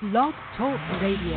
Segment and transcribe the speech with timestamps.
[0.00, 1.34] Blog Talk Radio.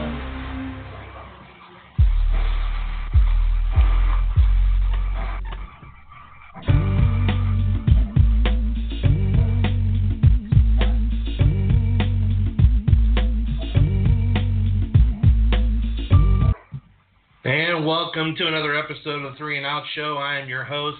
[17.43, 20.17] And welcome to another episode of the Three and Out Show.
[20.17, 20.99] I am your host,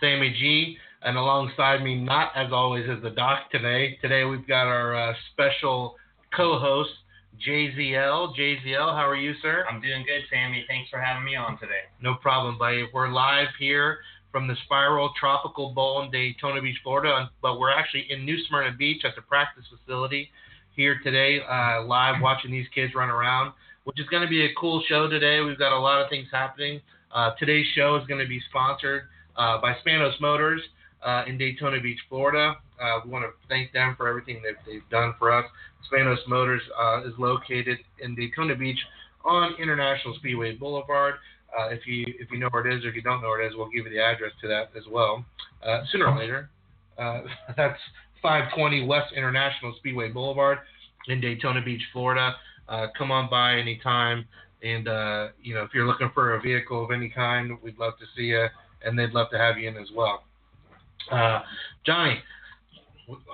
[0.00, 3.98] Sammy G, and alongside me, not as always, is the Doc today.
[4.00, 5.96] Today we've got our uh, special
[6.36, 6.90] co-host,
[7.46, 8.36] JZL.
[8.36, 9.64] JZL, how are you, sir?
[9.70, 10.64] I'm doing good, Sammy.
[10.68, 11.86] Thanks for having me on today.
[12.00, 12.88] No problem, buddy.
[12.92, 13.98] We're live here
[14.32, 18.76] from the Spiral Tropical Bowl in Daytona Beach, Florida, but we're actually in New Smyrna
[18.76, 20.30] Beach at the practice facility
[20.74, 23.52] here today, uh, live watching these kids run around,
[23.84, 25.40] which is going to be a cool show today.
[25.40, 26.80] We've got a lot of things happening.
[27.14, 29.02] Uh, today's show is going to be sponsored
[29.36, 30.62] uh, by Spanos Motors
[31.04, 32.56] uh, in Daytona Beach, Florida.
[32.80, 35.44] Uh, we want to thank them for everything that they've done for us.
[35.90, 38.78] Spanos Motors uh, is located in Daytona Beach
[39.24, 41.14] on International Speedway Boulevard.
[41.58, 43.42] Uh, if you if you know where it is, or if you don't know where
[43.42, 45.24] it is, we'll give you the address to that as well.
[45.64, 46.50] Uh, sooner or later,
[46.98, 47.20] uh,
[47.56, 47.78] that's
[48.22, 50.58] 520 West International Speedway Boulevard
[51.08, 52.34] in Daytona Beach, Florida.
[52.68, 54.24] Uh, come on by anytime,
[54.62, 57.94] and uh, you know if you're looking for a vehicle of any kind, we'd love
[57.98, 58.46] to see you,
[58.84, 60.24] and they'd love to have you in as well.
[61.10, 61.40] Uh,
[61.84, 62.18] Johnny,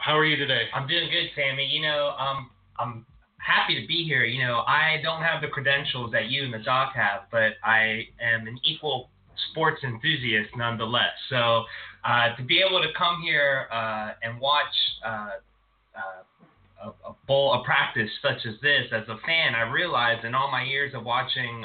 [0.00, 0.64] how are you today?
[0.74, 1.66] I'm doing good, Sammy.
[1.66, 3.06] You know, um, I'm
[3.38, 4.24] happy to be here.
[4.24, 8.08] You know, I don't have the credentials that you and the doc have, but I
[8.20, 9.10] am an equal
[9.50, 11.12] sports enthusiast nonetheless.
[11.28, 11.64] So
[12.04, 15.28] uh, to be able to come here uh, and watch uh,
[15.96, 20.34] uh, a, a bowl, a practice such as this, as a fan, I realized in
[20.34, 21.64] all my years of watching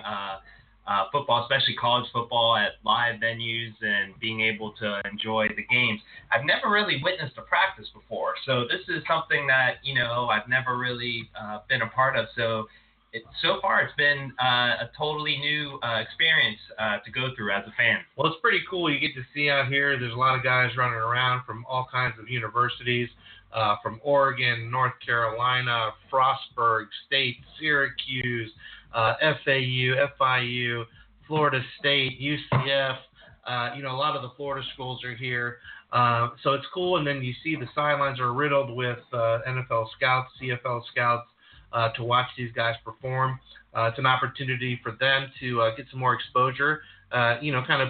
[0.87, 5.99] uh, football, especially college football at live venues and being able to enjoy the games.
[6.31, 10.47] I've never really witnessed a practice before, so this is something that you know I've
[10.47, 12.27] never really uh, been a part of.
[12.35, 12.65] So.
[13.13, 17.49] It, so far, it's been uh, a totally new uh, experience uh, to go through
[17.49, 17.99] as a fan.
[18.17, 18.91] Well, it's pretty cool.
[18.91, 19.97] You get to see out here.
[19.97, 23.07] There's a lot of guys running around from all kinds of universities,
[23.53, 28.51] uh, from Oregon, North Carolina, Frostburg State, Syracuse,
[28.95, 29.13] uh,
[29.43, 30.85] FAU, FIU,
[31.27, 32.97] Florida State, UCF.
[33.45, 35.57] Uh, you know, a lot of the Florida schools are here.
[35.91, 36.97] Uh, so it's cool.
[36.97, 41.27] And then you see the sidelines are riddled with uh, NFL scouts, CFL scouts
[41.73, 43.39] uh, to watch these guys perform.
[43.75, 46.81] Uh, it's an opportunity for them to uh, get some more exposure.
[47.11, 47.89] Uh, you know, kind of,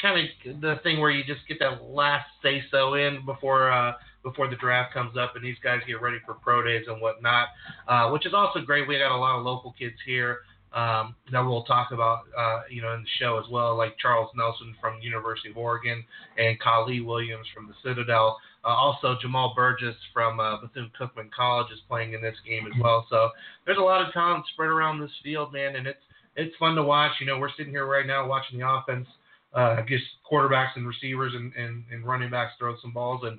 [0.00, 3.92] kind of the thing where you just get that last say so in before uh,
[4.24, 7.48] before the draft comes up, and these guys get ready for pro days and whatnot,
[7.86, 8.88] uh, which is also great.
[8.88, 10.38] We got a lot of local kids here
[10.72, 14.30] um, that we'll talk about, uh, you know, in the show as well, like Charles
[14.34, 16.02] Nelson from University of Oregon
[16.36, 18.38] and Kali Williams from the Citadel.
[18.64, 23.06] Uh, also, Jamal Burgess from uh, Bethune-Cookman College is playing in this game as well.
[23.10, 23.30] So
[23.66, 26.00] there's a lot of talent spread around this field, man, and it's
[26.34, 27.12] it's fun to watch.
[27.20, 29.06] You know, we're sitting here right now watching the offense,
[29.52, 33.38] uh, just quarterbacks and receivers and, and, and running backs throw some balls, and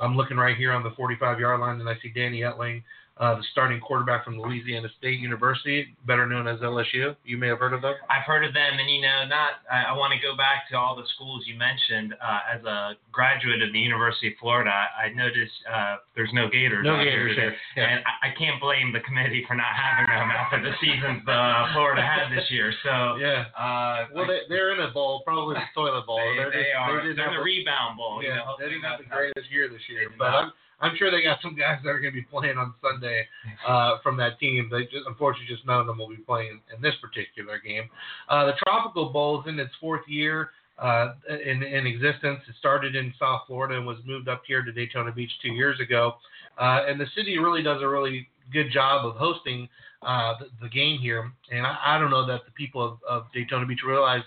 [0.00, 2.82] I'm looking right here on the 45 yard line, and I see Danny Etling,
[3.16, 7.14] uh, the starting quarterback from Louisiana State University, better known as LSU.
[7.24, 7.94] You may have heard of them.
[8.10, 9.62] I've heard of them, and you know, not.
[9.70, 12.14] I, I want to go back to all the schools you mentioned.
[12.18, 16.82] Uh, as a graduate of the University of Florida, I noticed uh, there's no Gators.
[16.82, 17.86] No out Gators here, here, yeah.
[17.86, 21.70] and I, I can't blame the committee for not having them after the seasons uh,
[21.72, 22.74] Florida had this year.
[22.82, 23.46] So Yeah.
[23.54, 26.18] Uh, Well, they, they're in a bowl, probably the toilet bowl.
[26.18, 26.98] they, They're they just- are.
[26.98, 28.18] They They're in the a- rebound bowl.
[28.26, 30.34] yeah, you know, they didn't have the greatest year this year, but.
[30.34, 30.50] I'm
[30.84, 33.26] I'm sure they got some guys that are going to be playing on Sunday
[33.68, 34.68] uh, from that team.
[34.70, 37.88] They just unfortunately just none of them will be playing in this particular game.
[38.28, 42.40] Uh, the Tropical Bowl is in its fourth year uh, in, in existence.
[42.48, 45.80] It started in South Florida and was moved up here to Daytona Beach two years
[45.80, 46.14] ago.
[46.58, 49.68] Uh, and the city really does a really good job of hosting
[50.02, 51.32] uh, the, the game here.
[51.50, 54.22] And I, I don't know that the people of, of Daytona Beach realize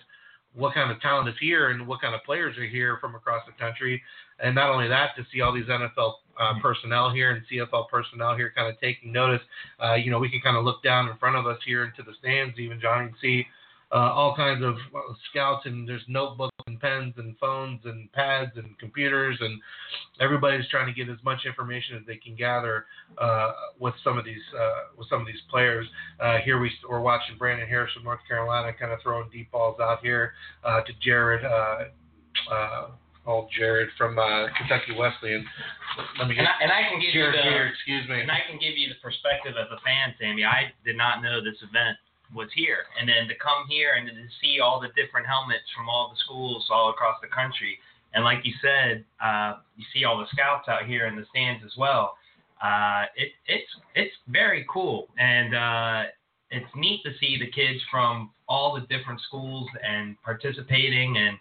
[0.56, 3.44] what kind of talent is here and what kind of players are here from across
[3.46, 4.02] the country.
[4.40, 8.36] And not only that, to see all these NFL uh, personnel here and CFL personnel
[8.36, 9.42] here kind of taking notice.
[9.84, 12.04] Uh, you know, we can kind of look down in front of us here into
[12.04, 13.46] the stands, even John, and see
[13.92, 18.52] uh, all kinds of uh, scouts, and there's notebooks and pens and phones and pads
[18.56, 19.62] and computers, and
[20.20, 22.86] everybody's trying to get as much information as they can gather
[23.18, 25.88] uh, with some of these uh, with some of these players.
[26.20, 29.80] Uh, here we, we're watching Brandon Harris from North Carolina kind of throwing deep balls
[29.80, 30.34] out here
[30.66, 31.46] uh, to Jared.
[33.28, 35.44] Old Jared from uh, Kentucky Wesleyan.
[36.18, 38.24] Let me get And I, and I can give Jared you the, here, excuse me.
[38.24, 40.48] And I can give you the perspective as a fan, Sammy.
[40.48, 42.00] I did not know this event
[42.34, 45.88] was here, and then to come here and to see all the different helmets from
[45.88, 47.80] all the schools all across the country,
[48.16, 51.64] and like you said, uh, you see all the scouts out here in the stands
[51.64, 52.16] as well.
[52.62, 56.04] uh, it, it's it's very cool, and uh,
[56.50, 61.18] it's neat to see the kids from all the different schools and participating.
[61.18, 61.38] And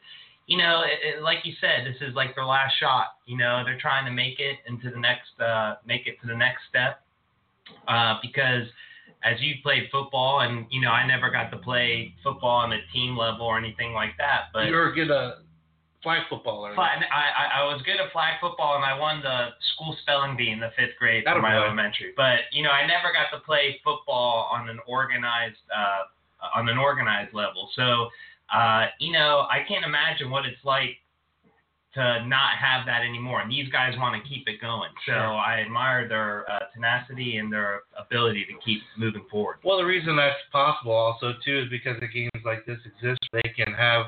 [0.46, 3.18] you know, it, it, like you said, this is like their last shot.
[3.26, 6.36] You know, they're trying to make it into the next uh, make it to the
[6.36, 7.02] next step
[7.88, 8.66] uh, because
[9.24, 12.80] as you played football, and you know, I never got to play football on a
[12.92, 14.48] team level or anything like that.
[14.52, 15.38] But you were good at
[16.02, 19.20] flag football, or flag, I, I, I was good at flag football, and I won
[19.22, 22.12] the school spelling bee in the fifth grade That'll for my elementary.
[22.16, 26.06] But you know, I never got to play football on an organized uh,
[26.54, 27.68] on an organized level.
[27.74, 28.08] So,
[28.52, 30.98] uh, you know, I can't imagine what it's like
[31.96, 33.40] to not have that anymore.
[33.40, 34.90] And these guys want to keep it going.
[35.06, 35.34] So Sure.
[35.34, 39.56] I admire their uh, tenacity and their ability to keep moving forward.
[39.64, 43.18] Well, the reason that's possible also too is because the games like this exist.
[43.32, 44.06] They can have,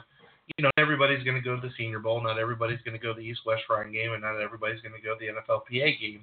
[0.59, 2.23] you know, everybody's going to go to the Senior Bowl.
[2.23, 4.95] Not everybody's going to go to the East West Shrine game, and not everybody's going
[4.95, 6.21] to go to the NFLPA game.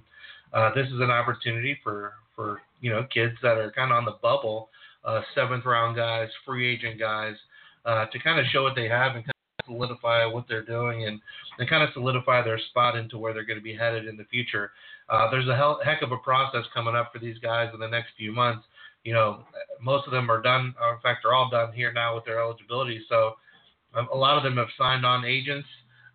[0.54, 4.06] Uh, this is an opportunity for for you know kids that are kind of on
[4.06, 4.70] the bubble,
[5.04, 7.36] uh, seventh round guys, free agent guys,
[7.86, 11.06] uh, to kind of show what they have and kind of solidify what they're doing
[11.06, 11.20] and,
[11.60, 14.26] and kind of solidify their spot into where they're going to be headed in the
[14.26, 14.72] future.
[15.10, 17.88] Uh, there's a hell, heck of a process coming up for these guys in the
[17.88, 18.66] next few months.
[19.04, 19.44] You know,
[19.80, 20.74] most of them are done.
[20.92, 23.02] In fact, they're all done here now with their eligibility.
[23.08, 23.36] So
[23.94, 25.68] um, a lot of them have signed on agents.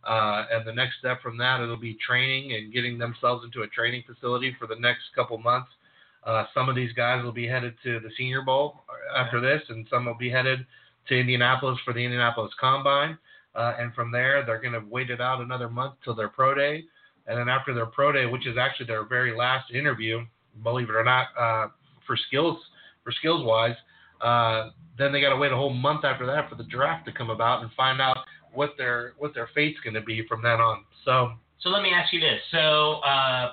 [0.02, 3.68] Uh, and the next step from that, it'll be training and getting themselves into a
[3.68, 5.68] training facility for the next couple months.
[6.24, 8.82] Uh, some of these guys will be headed to the Senior Bowl
[9.16, 10.66] after this, and some will be headed
[11.08, 13.18] to Indianapolis for the Indianapolis Combine.
[13.54, 16.54] Uh, and from there, they're going to wait it out another month till their pro
[16.54, 16.84] day.
[17.26, 20.24] And then after their pro day, which is actually their very last interview,
[20.62, 21.68] believe it or not, uh,
[22.06, 22.58] for skills
[23.02, 23.76] for skills wise,
[24.20, 27.12] uh, then they got to wait a whole month after that for the draft to
[27.12, 28.18] come about and find out
[28.52, 30.84] what their what their fate's going to be from then on.
[31.04, 32.40] So So let me ask you this.
[32.50, 33.52] So uh,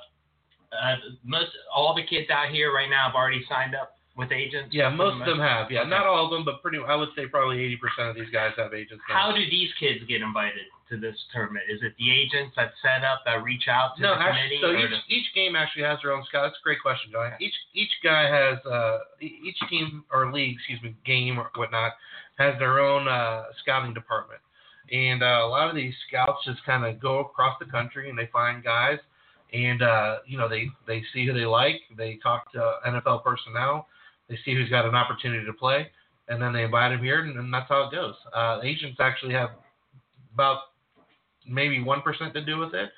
[0.72, 4.74] uh, most all the kids out here right now have already signed up with agents.
[4.74, 5.70] yeah, most of them have.
[5.70, 5.90] Yeah, Okay.
[5.90, 6.80] not all of them, but pretty.
[6.86, 9.04] I would say probably 80% of these guys have agents.
[9.08, 9.16] now.
[9.16, 11.66] How do these kids get invited to this tournament?
[11.70, 14.90] Is it the agents that set up that reach out to No, the actually, committee?
[14.90, 16.44] so each, the- each game actually has their own scout.
[16.50, 17.36] That's a great question, Johnny.
[17.40, 21.94] Each each guy has uh, each team or league, excuse me, game or whatnot,
[22.40, 24.42] has their own uh, scouting department,
[24.92, 28.18] and uh, a lot of these scouts just kind of go across the country and
[28.18, 28.98] they find guys,
[29.54, 33.88] and uh, you know they they see who they like, they talk to NFL personnel,
[34.30, 35.88] they see who's got an opportunity to play,
[36.28, 38.16] and then they invite him here, and, and that's how it goes.
[38.34, 39.50] Uh, agents actually have
[40.34, 40.60] about
[41.48, 42.90] maybe one percent to do with it.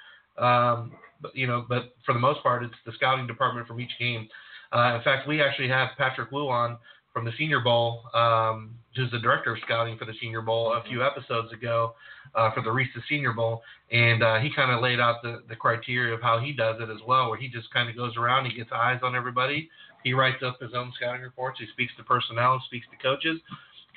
[0.41, 3.91] Um, but you know, but for the most part, it's the scouting department from each
[3.99, 4.27] game.
[4.71, 6.77] Uh, in fact, we actually have Patrick Wu on
[7.13, 10.83] from the Senior Bowl, um, who's the director of scouting for the Senior Bowl, a
[10.87, 11.93] few episodes ago
[12.35, 13.61] uh, for the Reese's Senior Bowl,
[13.91, 16.89] and uh, he kind of laid out the, the criteria of how he does it
[16.89, 19.69] as well, where he just kind of goes around, he gets eyes on everybody,
[20.03, 23.39] he writes up his own scouting reports, he speaks to personnel, speaks to coaches,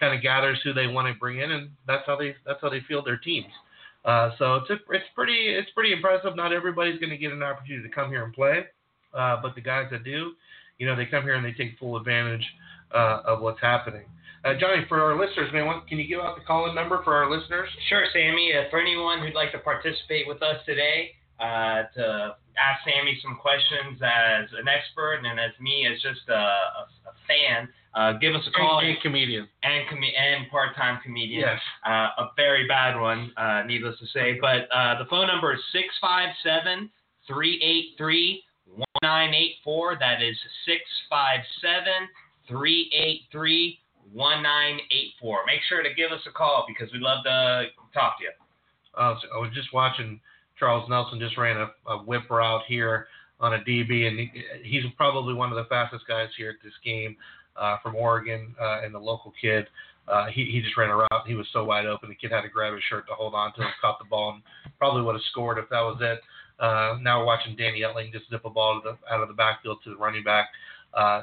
[0.00, 2.68] kind of gathers who they want to bring in, and that's how they that's how
[2.68, 3.52] they field their teams.
[4.04, 6.34] Uh, so it's a, it's pretty it's pretty impressive.
[6.34, 8.64] Not everybody's going to get an opportunity to come here and play,
[9.14, 10.32] uh, but the guys that do,
[10.78, 12.44] you know, they come here and they take full advantage
[12.94, 14.04] uh, of what's happening.
[14.44, 17.14] Uh, Johnny, for our listeners, man, what, can you give out the call-in number for
[17.14, 17.68] our listeners?
[17.88, 18.52] Sure, Sammy.
[18.52, 23.38] Uh, for anyone who'd like to participate with us today, uh, to ask Sammy some
[23.40, 28.34] questions as an expert and as me as just a, a, a fan, uh, give
[28.34, 28.81] us a call.
[28.81, 29.48] And, and comedian.
[29.62, 31.40] and com- and part-time comedian.
[31.40, 31.60] Yes.
[31.86, 34.38] Uh, a very bad one, uh, needless to say.
[34.40, 36.90] But uh, the phone number is 657
[37.26, 38.43] 383
[39.00, 39.98] 1984.
[40.00, 40.36] That is
[40.67, 42.08] 657
[42.49, 43.79] 383
[44.13, 45.39] 1984.
[45.46, 48.32] Make sure to give us a call because we'd love to talk to you.
[48.94, 50.20] Uh, so I was just watching
[50.58, 53.06] Charles Nelson just ran a, a whip route here
[53.41, 54.31] on a DB, and he,
[54.63, 57.17] he's probably one of the fastest guys here at this game
[57.56, 59.67] uh, from Oregon uh, and the local kid.
[60.08, 61.27] Uh, he, he just ran a route.
[61.27, 62.08] He was so wide open.
[62.08, 64.34] The kid had to grab his shirt to hold on to him, caught the ball,
[64.34, 64.43] and
[64.79, 66.20] probably would have scored if that was it.
[66.58, 69.79] Uh, now we're watching Danny Etling just zip a ball the, out of the backfield
[69.84, 70.49] to the running back.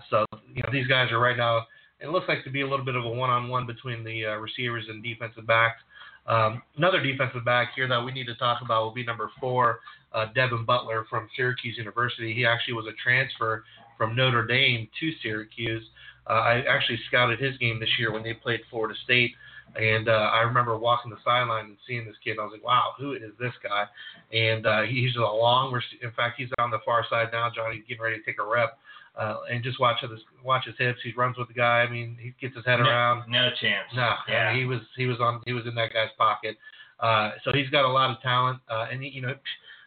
[0.09, 1.65] So, you know, these guys are right now,
[1.99, 4.85] it looks like to be a little bit of a one-on-one between the uh, receivers
[4.87, 5.81] and defensive backs.
[6.27, 9.79] Um, another defensive back here that we need to talk about will be number four,
[10.13, 12.33] uh, Devin Butler from Syracuse University.
[12.33, 13.63] He actually was a transfer
[13.97, 15.83] from Notre Dame to Syracuse.
[16.29, 19.33] Uh, I actually scouted his game this year when they played Florida State,
[19.75, 22.37] and uh, I remember walking the sideline and seeing this kid.
[22.39, 23.85] I was like, "Wow, who is this guy?"
[24.31, 25.79] And uh, he's a long.
[26.03, 27.49] In fact, he's on the far side now.
[27.53, 28.77] Johnny getting ready to take a rep,
[29.19, 30.11] uh, and just watch his
[30.43, 30.99] watch his hips.
[31.03, 31.81] He runs with the guy.
[31.81, 33.29] I mean, he gets his head around.
[33.29, 33.87] No chance.
[33.95, 34.55] No, Yeah.
[34.55, 36.57] He was he was on he was in that guy's pocket.
[36.99, 39.33] Uh, so he's got a lot of talent, uh, and he, you know,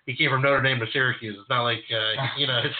[0.06, 1.36] he came from Notre Dame to Syracuse.
[1.38, 2.76] It's not like uh, you know, it's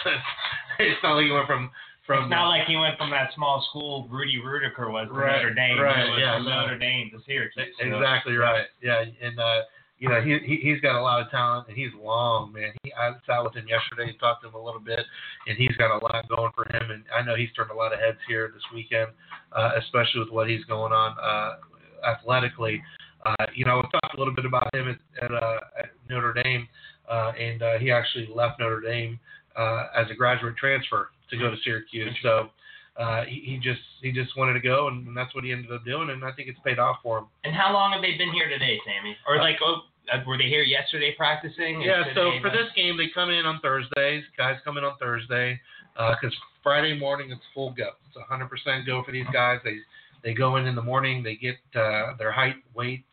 [0.79, 1.71] it's not like he went from
[2.07, 2.25] from.
[2.25, 5.55] It's not like he went from that small school Rudy Ruettiger was to Right, Notre
[5.55, 5.79] Dame.
[5.81, 6.61] right, yeah, from no.
[6.63, 7.69] Notre Dame to Syracuse.
[7.79, 8.67] so- Exactly right.
[8.83, 9.61] Yeah, and uh,
[10.03, 12.73] you know he, he he's got a lot of talent and he's long, man.
[12.83, 14.99] He I sat with him yesterday and talked to him a little bit,
[15.47, 16.91] and he's got a lot going for him.
[16.91, 19.13] And I know he's turned a lot of heads here this weekend,
[19.53, 21.59] uh, especially with what he's going on uh,
[22.05, 22.83] athletically.
[23.25, 26.33] Uh, you know, we talked a little bit about him at, at, uh, at Notre
[26.33, 26.67] Dame,
[27.09, 29.21] uh, and uh, he actually left Notre Dame
[29.55, 32.17] uh, as a graduate transfer to go to Syracuse.
[32.25, 32.51] So
[32.97, 35.71] uh, he, he just he just wanted to go, and, and that's what he ended
[35.71, 37.27] up doing, and I think it's paid off for him.
[37.45, 39.17] And how long have they been here today, Sammy?
[39.29, 39.92] Or like, oh, uh,
[40.27, 41.81] were they here yesterday practicing?
[41.81, 44.25] Yeah, so for this game, they come in on Thursdays.
[44.37, 45.61] Guys come in on Thursday
[45.95, 47.91] because Friday morning it's full go.
[48.09, 49.61] It's 100% go for these guys.
[49.65, 49.79] They
[50.23, 51.23] they go in in the morning.
[51.23, 53.05] They get uh, their height, weight,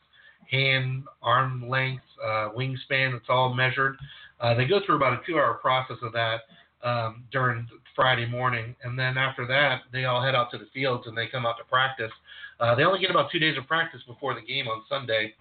[0.50, 3.16] hand, arm length, uh, wingspan.
[3.16, 3.98] It's all measured.
[4.40, 6.42] Uh, they go through about a two-hour process of that
[6.84, 11.08] um, during Friday morning, and then after that, they all head out to the fields
[11.08, 12.12] and they come out to practice.
[12.60, 15.34] Uh, they only get about two days of practice before the game on Sunday,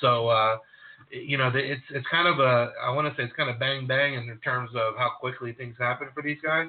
[0.00, 0.28] so.
[1.12, 3.86] You know, it's it's kind of a I want to say it's kind of bang
[3.86, 6.68] bang in terms of how quickly things happen for these guys.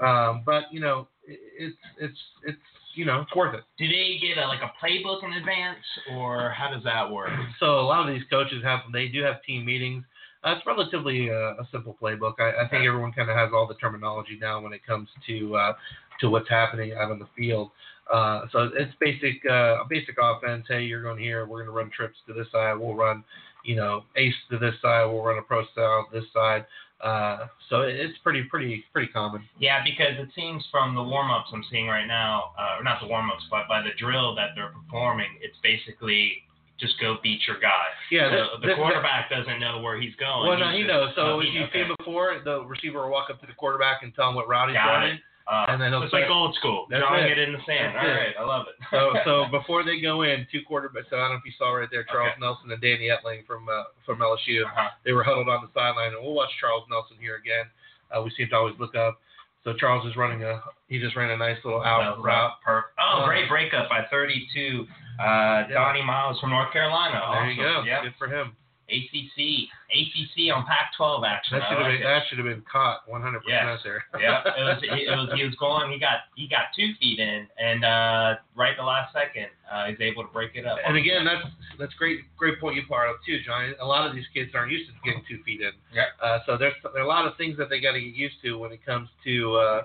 [0.00, 2.58] Um, but you know, it's it's it's
[2.94, 3.64] you know it's worth it.
[3.78, 7.30] Do they get a, like a playbook in advance, or how does that work?
[7.60, 10.04] So a lot of these coaches have they do have team meetings.
[10.44, 12.34] Uh, it's relatively uh, a simple playbook.
[12.40, 15.56] I, I think everyone kind of has all the terminology now when it comes to
[15.56, 15.72] uh,
[16.20, 17.70] to what's happening out on the field.
[18.12, 20.64] Uh, so it's basic uh, basic offense.
[20.68, 21.46] Hey, you're going here.
[21.46, 22.74] We're going to run trips to this side.
[22.74, 23.22] We'll run,
[23.64, 25.04] you know, ace to this side.
[25.06, 26.66] We'll run a pro style this side.
[27.02, 29.42] Uh, so it's pretty pretty pretty common.
[29.58, 33.00] Yeah, because it seems from the warm ups I'm seeing right now, uh, or not
[33.00, 36.44] the warm ups, but by the drill that they're performing, it's basically
[36.78, 37.86] just go beat your guy.
[38.10, 40.48] Yeah, So the quarterback doesn't know where he's going.
[40.48, 41.14] Well, no, he just- knows.
[41.14, 41.84] So oh, if he- you okay.
[41.88, 44.68] see before, the receiver will walk up to the quarterback and tell him what route
[44.68, 45.14] he's Got running.
[45.16, 45.20] it.
[45.50, 46.86] Uh, and then it's like old school.
[46.88, 47.38] Drawing it.
[47.38, 47.94] it in the sand.
[47.94, 48.76] That's All right, I love it.
[48.90, 51.10] So, so before they go in, two quarterbacks.
[51.10, 52.40] So I don't know if you saw right there, Charles Okay.
[52.40, 54.62] Nelson and Danny Etling from uh, from LSU.
[54.64, 54.88] Uh-huh.
[55.04, 57.66] They were huddled on the sideline, and we'll watch Charles Nelson here again.
[58.10, 59.18] Uh, we seem to always look up.
[59.64, 60.60] So Charles is running a.
[60.88, 62.52] He just ran a nice little out That route.
[62.68, 64.86] Oh, Uh, great breakup by 32.
[65.18, 65.66] Uh, Yeah.
[65.74, 67.20] Donnie Miles from North Carolina.
[67.32, 67.82] There you go.
[67.86, 68.02] Yep.
[68.02, 68.56] Good for him.
[68.92, 69.66] ACC.
[69.90, 71.58] ACC on Pac-12 action.
[71.58, 72.04] That should have like been it.
[72.04, 73.64] that should have been caught 100 Yes.
[73.64, 74.04] percent there.
[74.20, 75.28] yeah, it was, it was.
[75.34, 75.90] He was going.
[75.92, 76.28] He got.
[76.36, 80.32] He got two feet in, and uh, right the last second, uh, he's able to
[80.32, 80.78] break it up.
[80.84, 81.44] And again, that's
[81.78, 83.72] that's great great point you brought up too, Johnny.
[83.80, 85.72] A lot of these kids aren't used to getting two feet in.
[85.92, 86.12] Yeah.
[86.22, 88.36] Uh, so there's there are a lot of things that they got to get used
[88.44, 89.82] to when it comes to uh,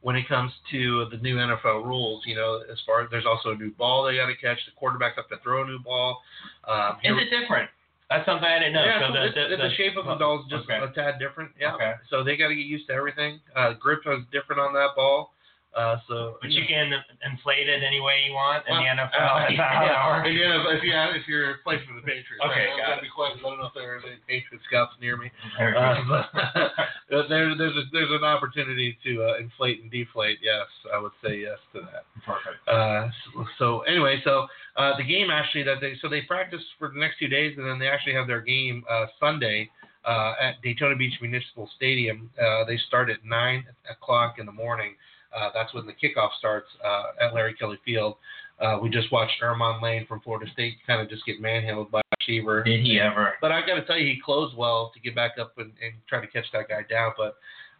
[0.00, 2.22] when it comes to the new NFL rules.
[2.26, 4.58] You know, as far as there's also a new ball they got to catch.
[4.66, 6.20] The quarterbacks have to throw a new ball.
[6.66, 7.70] Um, is it different?
[8.10, 8.84] That's something I didn't know.
[8.84, 10.80] yeah, so the, it's- the, it's the, shape of the ball is just okay.
[10.80, 11.52] a tad different.
[11.60, 11.74] Yeah.
[11.74, 11.92] Okay.
[12.08, 13.40] So they got to get used to everything.
[13.54, 15.32] Uh, grip is different on that ball.
[15.76, 16.90] Uh, so But you can
[17.24, 19.14] inflate it any way you want in the NFL.
[19.14, 22.00] uh, That's how yeah, that and yeah, if you have, if you're playing for the
[22.02, 22.78] Patriots, Okay, right?
[22.78, 23.02] got I'll it.
[23.02, 25.30] be quiet 'cause I don't know if there's any Patriot scouts near me.
[25.56, 26.02] Very Uh,
[27.10, 30.38] but there, there's a, there's an opportunity to uh, inflate and deflate.
[30.42, 32.04] Yes, I would say yes to that.
[32.26, 32.58] Perfect.
[32.66, 34.46] Uh, so, so anyway, so
[34.76, 37.66] uh, the game actually that they so they practice for the next two days, and
[37.68, 39.70] then they actually have their game uh, Sunday
[40.04, 42.30] uh, at Daytona Beach Municipal Stadium.
[42.40, 44.94] Uh, they start at nine o'clock in the morning.
[45.36, 48.16] Uh, that's when the kickoff starts uh, at Larry Kelly Field.
[48.60, 52.00] Uh, we just watched Ermon Lane from Florida State kind of just get manhandled by
[52.00, 52.64] a receiver.
[52.64, 53.34] Did he ever?
[53.40, 55.92] But I got to tell you, he closed well to get back up and, and
[56.08, 57.12] try to catch that guy down.
[57.16, 57.36] But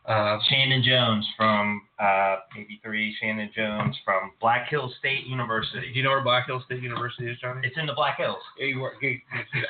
[0.06, 3.16] uh, Shannon Jones from uh, 83.
[3.20, 5.90] Shannon Jones from Black Hills State University.
[5.92, 7.60] do you know where Black Hills State University is, Johnny?
[7.64, 8.38] It's in the Black Hills.
[8.58, 9.18] Yeah, you are, you-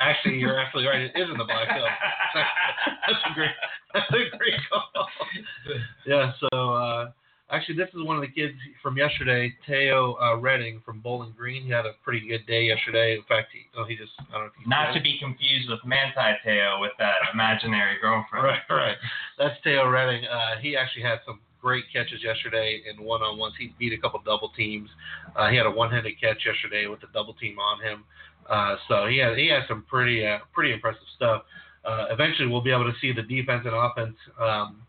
[0.01, 1.01] actually, you're actually right.
[1.01, 1.89] It is in the Black Hills.
[2.35, 3.51] That's a great,
[3.95, 5.09] that's a great call.
[6.07, 6.33] Yeah.
[6.41, 7.11] So uh,
[7.51, 11.65] actually, this is one of the kids from yesterday, Teo uh, Redding from Bowling Green.
[11.65, 13.15] He had a pretty good day yesterday.
[13.15, 15.81] In fact, he, oh, he just I don't know if Not to be confused with
[15.85, 18.45] Manti Te'o with that imaginary girlfriend.
[18.45, 18.97] Right, right.
[19.39, 20.25] That's Teo Redding.
[20.27, 23.55] Uh, he actually had some great catches yesterday in one-on-ones.
[23.59, 24.89] He beat a couple double teams.
[25.35, 28.05] Uh, he had a one-handed catch yesterday with a double team on him.
[28.49, 31.43] Uh, so he had he had some pretty uh, pretty impressive stuff.
[31.85, 34.83] Uh, eventually, we'll be able to see the defense and offense um,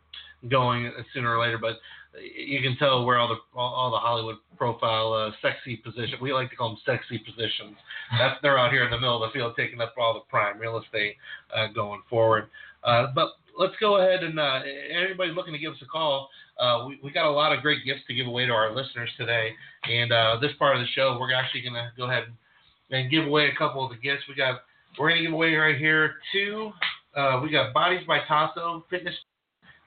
[0.49, 1.57] going sooner or later.
[1.57, 1.75] But
[2.17, 6.17] you can tell where all the all, the Hollywood profile uh, sexy position.
[6.21, 7.75] We like to call them sexy positions.
[8.41, 10.81] They're out here in the middle of the field taking up all the prime real
[10.81, 11.15] estate
[11.55, 12.49] uh, going forward.
[12.83, 14.61] Uh, but let's go ahead and uh,
[14.91, 16.29] anybody looking to give us a call.
[16.59, 19.09] Uh, we, we got a lot of great gifts to give away to our listeners
[19.17, 19.51] today.
[19.83, 23.11] And uh, this part of the show, we're actually going to go ahead and, and
[23.11, 24.23] give away a couple of the gifts.
[24.27, 24.61] We got
[24.97, 26.71] we're going to give away right here two
[27.15, 29.15] uh, we got Bodies by Tasso Fitness,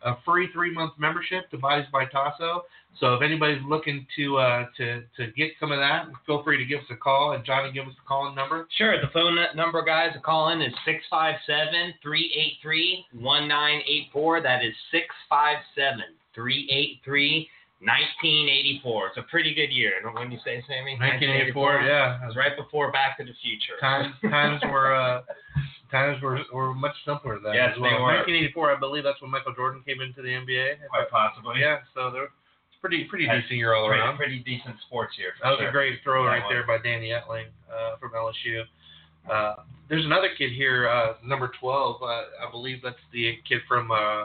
[0.05, 2.63] a free three month membership to Bodies by Tasso.
[3.01, 6.65] So if anybody's looking to uh, to to get some of that, feel free to
[6.65, 7.33] give us a call.
[7.33, 8.67] And Johnny, give us the calling number.
[8.77, 9.01] Sure.
[9.01, 14.43] The phone number, guys, to call in is 657 383 1984.
[14.43, 16.05] That is 657
[16.35, 17.49] 383
[17.81, 19.07] 1984.
[19.09, 19.93] It's a pretty good year.
[20.13, 20.93] When you say, Sammy?
[21.01, 21.83] 1984.
[21.83, 23.75] Yeah, It was right before Back to the Future.
[23.81, 25.23] times times were uh,
[25.93, 27.91] times were were much simpler then Yes, as well.
[27.91, 28.19] they were.
[28.27, 30.89] 1984, I believe that's when Michael Jordan came into the NBA.
[30.91, 31.61] Quite possibly.
[31.61, 34.17] Yeah, so there it's pretty pretty That's decent year all Pretty, around.
[34.17, 35.33] pretty decent sports here.
[35.39, 35.69] For That was sure.
[35.69, 38.65] a great throw Yeah, right it there by Danny Etling uh, from LSU.
[39.31, 42.03] Uh, there's another kid here, uh, number 12.
[42.03, 44.25] Uh, I believe that's the kid from uh,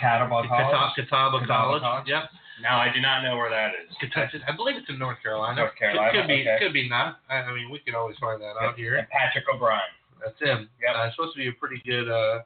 [0.00, 0.94] Catawba Catawba, College?
[0.96, 1.82] Catawba Catawba College.
[1.82, 2.08] College?
[2.08, 2.22] Yep.
[2.62, 3.92] No, I do not know where that is.
[4.48, 5.60] I believe it's in North Carolina.
[5.60, 6.56] North Could- Carolina, Could, be, okay.
[6.58, 7.20] could be not.
[7.28, 8.96] I, I mean, we could always find that out here.
[8.96, 9.82] And Patrick O'Brien.
[10.24, 10.68] That's him.
[10.82, 10.96] Yep.
[10.96, 12.40] Uh, supposed to be a pretty good, uh,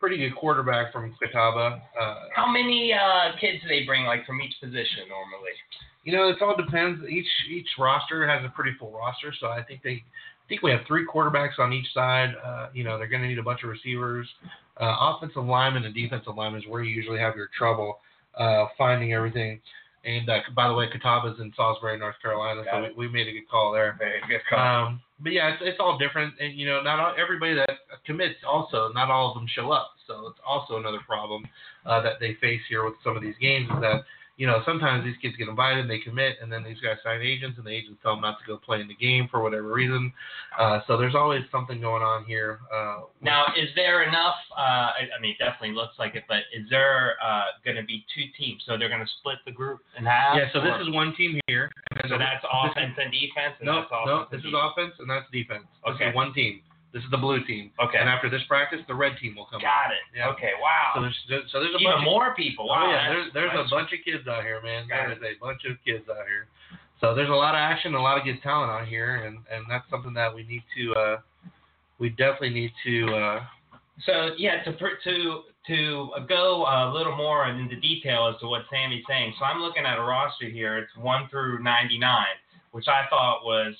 [0.00, 1.82] pretty good quarterback from Catawba.
[2.00, 5.54] Uh, How many uh, kids do they bring, like, from each position normally?
[6.04, 7.02] You know, it all depends.
[7.08, 10.04] Each each roster has a pretty full roster, so I think they
[10.46, 12.34] I think we have three quarterbacks on each side.
[12.44, 14.28] Uh, you know, they're going to need a bunch of receivers,
[14.80, 17.98] uh, offensive linemen, and defensive linemen is where you usually have your trouble
[18.38, 19.60] uh, finding everything.
[20.06, 22.96] And uh, by the way, Catawba's in Salisbury, North Carolina, Got so it.
[22.96, 23.96] we, we made a good call there.
[23.98, 24.86] Very good call.
[24.86, 27.70] Um, but yeah, it's, it's all different, and you know, not all, everybody that
[28.06, 29.90] commits also, not all of them show up.
[30.06, 31.44] So it's also another problem
[31.84, 34.04] uh, that they face here with some of these games is that
[34.36, 37.56] you know sometimes these kids get invited, they commit, and then these guys sign agents,
[37.58, 40.12] and the agents tell them not to go play in the game for whatever reason.
[40.58, 42.60] Uh, so there's always something going on here.
[42.74, 44.36] Uh, Now, is there enough?
[44.56, 44.60] Uh,
[44.96, 48.04] I, I mean, it definitely looks like it, but is there uh, going to be
[48.14, 48.62] two teams?
[48.66, 50.36] So they're going to split the group in half?
[50.36, 51.70] yeah, so this is one team here.
[51.92, 53.54] and So that's offense and defense?
[53.60, 54.62] And No, no, this is defense?
[54.72, 55.64] offense and that's defense.
[55.88, 56.12] Okay.
[56.12, 56.60] one team.
[56.96, 57.68] This is the blue team.
[57.76, 57.98] Okay.
[58.00, 59.60] And after this practice, the red team will come.
[59.60, 60.00] Got it.
[60.16, 60.32] Yeah.
[60.32, 60.96] Okay, wow.
[60.96, 62.68] So there's so there's a Even bunch of more people.
[62.72, 62.88] Wow.
[62.88, 64.88] Oh yeah, there's there's a bunch of kids out here, man.
[64.88, 66.48] Got There is a bunch of kids out here.
[67.04, 69.68] So there's a lot of action, a lot of good talent out here, and and
[69.68, 71.16] that's something that we need to uh,
[72.00, 73.40] we definitely need to uh,
[74.06, 79.04] So yeah, to to to go a little more into detail as to what Sammy's
[79.06, 79.34] saying.
[79.38, 80.78] So I'm looking at a roster here.
[80.78, 82.24] It's one through 99,
[82.72, 83.74] which I thought was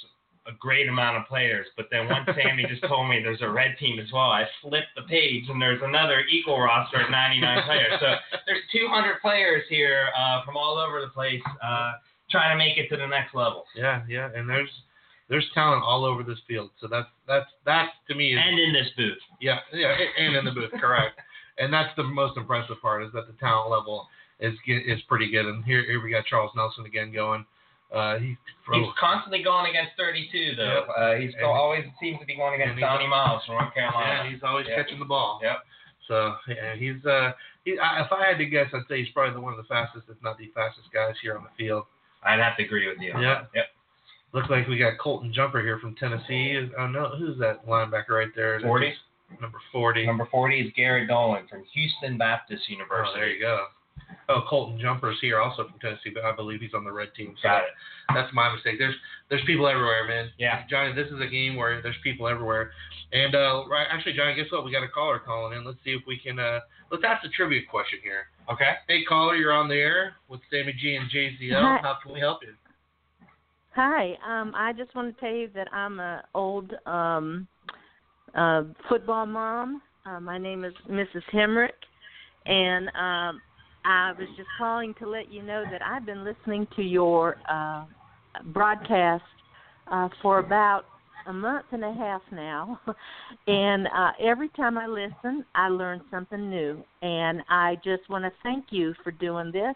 [0.48, 1.66] a great amount of players.
[1.76, 4.94] But then once Sammy just told me there's a red team as well, I flipped
[4.96, 7.92] the page and there's another equal roster of 99 players.
[8.00, 8.14] So
[8.46, 11.92] there's 200 players here uh, from all over the place uh,
[12.30, 13.64] trying to make it to the next level.
[13.74, 14.70] yeah yeah, and there's
[15.28, 16.70] there's talent all over this field.
[16.80, 19.18] So that's that's that's to me is And in this booth.
[19.40, 21.18] yeah yeah and in the booth correct,
[21.58, 24.06] and that's the most impressive part is that the talent level
[24.38, 25.46] is is pretty good.
[25.46, 27.44] And here here we got Charles Nelson again going.
[27.92, 28.36] Uh, he
[28.72, 30.64] He's constantly going against 32, though.
[30.64, 30.88] Yep.
[30.96, 33.72] Uh, he's And he- always seems to be going against he's- Donnie Miles from North
[33.74, 34.24] Carolina.
[34.24, 34.74] Yeah, he's always Yeah.
[34.82, 35.38] catching the ball.
[35.42, 35.64] Yep.
[36.08, 37.32] So yeah, he's uh,
[37.64, 39.64] he, I, if I had to guess, I'd say he's probably the one of the
[39.68, 41.84] fastest, if not the fastest guys here on the field.
[42.24, 43.12] I'd have to agree with you.
[43.12, 43.44] on Yeah.
[43.54, 43.66] Yep.
[44.32, 46.68] Looks like we got Colton Jumper here from Tennessee.
[46.76, 48.58] Oh no, who's that linebacker right there?
[48.60, 48.94] 40.
[49.40, 50.06] Number forty.
[50.06, 53.18] Number 40 is Garrett Dolan from Houston Baptist Oh, University.
[53.20, 53.66] there you go.
[54.28, 57.34] Oh, Colton Jumper's here also from Tennessee, but I believe he's on the red team.
[57.40, 57.70] So Got it.
[58.12, 58.74] that's my mistake.
[58.78, 58.94] There's
[59.30, 60.30] there's people everywhere, man.
[60.36, 60.64] Yeah.
[60.68, 62.72] Johnny, this is a game where there's people everywhere.
[63.12, 64.64] And uh, right, actually, Johnny, guess what?
[64.64, 65.64] We got a caller calling in.
[65.64, 66.40] Let's see if we can.
[66.40, 66.58] Uh,
[66.90, 68.26] let's ask a trivia question here.
[68.52, 68.72] Okay.
[68.88, 71.60] Hey, caller, you're on the air with Sammy G and JZL.
[71.60, 71.78] Hi.
[71.82, 72.52] How can we help you?
[73.76, 77.46] Hi, um, I just want to tell you that I'm a old um,
[78.34, 79.82] uh, football mom.
[80.06, 81.22] Uh, my name is Mrs.
[81.30, 81.72] Hemrick,
[82.46, 83.42] and um,
[83.86, 87.84] I was just calling to let you know that I've been listening to your uh,
[88.46, 89.22] broadcast
[89.90, 90.86] uh, for about
[91.28, 92.80] a month and a half now,
[93.46, 98.32] and uh, every time I listen, I learn something new, and I just want to
[98.42, 99.74] thank you for doing this.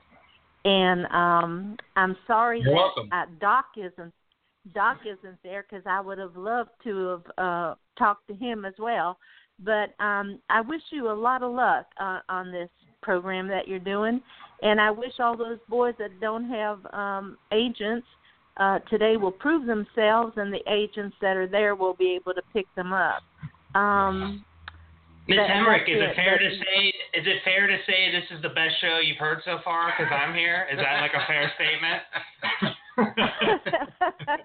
[0.64, 3.08] And um, I'm sorry You're that welcome.
[3.12, 4.12] Uh, Doc isn't
[4.74, 8.74] Doc isn't there because I would have loved to have uh, talked to him as
[8.78, 9.18] well.
[9.58, 12.68] But um, I wish you a lot of luck uh, on this
[13.02, 14.20] program that you're doing,
[14.62, 18.06] and I wish all those boys that don't have um, agents
[18.56, 22.42] uh, today will prove themselves, and the agents that are there will be able to
[22.52, 23.22] pick them up.
[23.74, 24.44] Um,
[25.28, 26.16] Miss That- Hemrick, is it it.
[26.16, 29.38] fair to say is it fair to say this is the best show you've heard
[29.44, 30.66] so far because I'm here?
[30.72, 32.02] Is that like a fair statement?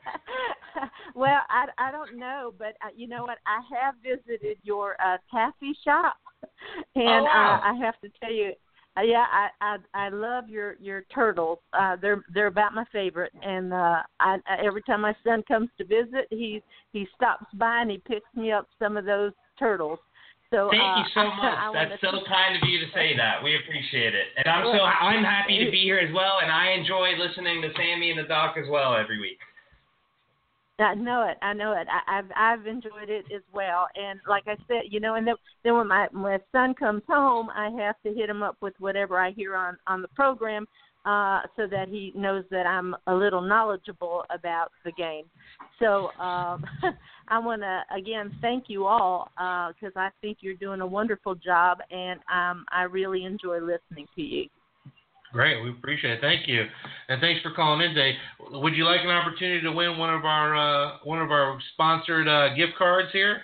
[1.15, 3.39] well, I I don't know, but uh, you know what?
[3.48, 6.15] I have visited your uh, taffy shop,
[6.95, 7.62] and Oh, wow.
[7.63, 8.54] uh, I have to tell you,
[8.98, 11.60] uh, yeah, I I I love your your turtles.
[11.74, 15.69] Uh, they're they're about my favorite, and uh, I, I every time my son comes
[15.78, 16.62] to visit, he
[16.93, 20.00] he stops by and he picks me up some of those turtles.
[20.52, 21.58] So Thank uh, you so much.
[21.60, 23.43] I That's wanna- so kind of you to say that.
[23.43, 26.71] We appreciate it, and I'm so I'm happy to be here as well, and I
[26.71, 29.39] enjoy listening to Sammy and the Doc as well every week.
[30.80, 31.38] I know it.
[31.42, 31.88] I know it.
[31.90, 33.88] I, I've I've enjoyed it as well.
[33.96, 37.50] And like I said, you know, and then then when my my son comes home,
[37.56, 40.68] I have to hit him up with whatever I hear on on the program,
[41.06, 45.26] uh, so that he knows that I'm a little knowledgeable about the game.
[45.80, 46.66] So um,
[47.30, 51.78] I want to again thank you all because I think you're doing a wonderful job,
[51.90, 54.50] and um, I really enjoy listening to you.
[55.36, 56.21] Great, we appreciate it.
[56.21, 56.63] Thank you,
[57.10, 58.15] and thanks for calling in today.
[58.39, 62.26] Would you like an opportunity to win one of our uh, one of our sponsored
[62.26, 63.41] uh, gift cards here?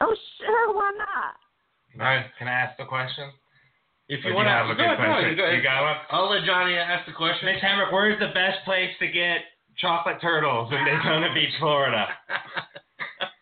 [0.00, 2.02] Oh sure, why not?
[2.02, 2.26] All right.
[2.36, 3.30] Can I ask the question?
[4.08, 5.36] If you want to have a good ahead, ahead, question?
[5.36, 5.54] go ahead.
[5.54, 5.96] You got one?
[6.10, 7.46] I'll let Johnny ask the question.
[7.46, 9.46] Miss Hamrick, where's the best place to get
[9.78, 12.06] chocolate turtles in Daytona Beach, Florida?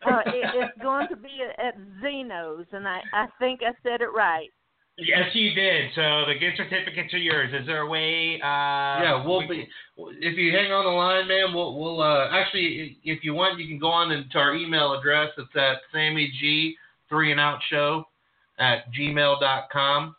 [0.04, 4.12] uh, it, it's going to be at Zeno's, and I I think I said it
[4.12, 4.52] right.
[4.96, 5.90] Yes, you did.
[5.96, 7.50] So the gift certificates are yours.
[7.52, 8.36] Is there a way?
[8.40, 9.68] Uh, yeah, we'll we- be.
[10.20, 13.66] If you hang on the line, man, we'll we'll uh, actually, if you want, you
[13.66, 15.30] can go on into our email address.
[15.36, 16.76] It's at Sammy G
[17.08, 18.06] three and out show
[18.58, 20.14] at gmail.com.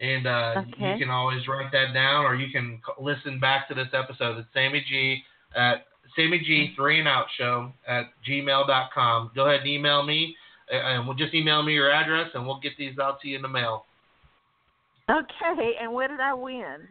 [0.00, 0.92] and uh, Okay.
[0.92, 4.36] you can always write that down, or you can c- listen back to this episode.
[4.38, 5.22] It's Sammy G
[5.56, 5.86] at
[6.16, 9.30] Sammy G three and out show at gmail.com.
[9.34, 10.36] Go ahead and email me,
[10.72, 13.36] uh, and we'll just email me your address, and we'll get these out to you
[13.36, 13.86] in the mail.
[15.10, 16.88] Okay, and what did I win?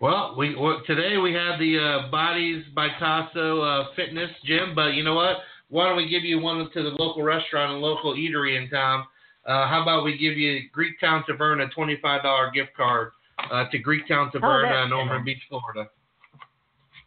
[0.00, 4.94] Well, we well, today we have the uh, Bodies by Tasso uh, Fitness Gym, but
[4.94, 5.36] you know what?
[5.70, 9.04] Why don't we give you one to the local restaurant and local eatery in town?
[9.46, 13.10] Uh, how about we give you Greektown Taverna twenty-five dollar gift card
[13.50, 15.88] uh, to Greektown Taverna that's- in Ormond Beach, Florida.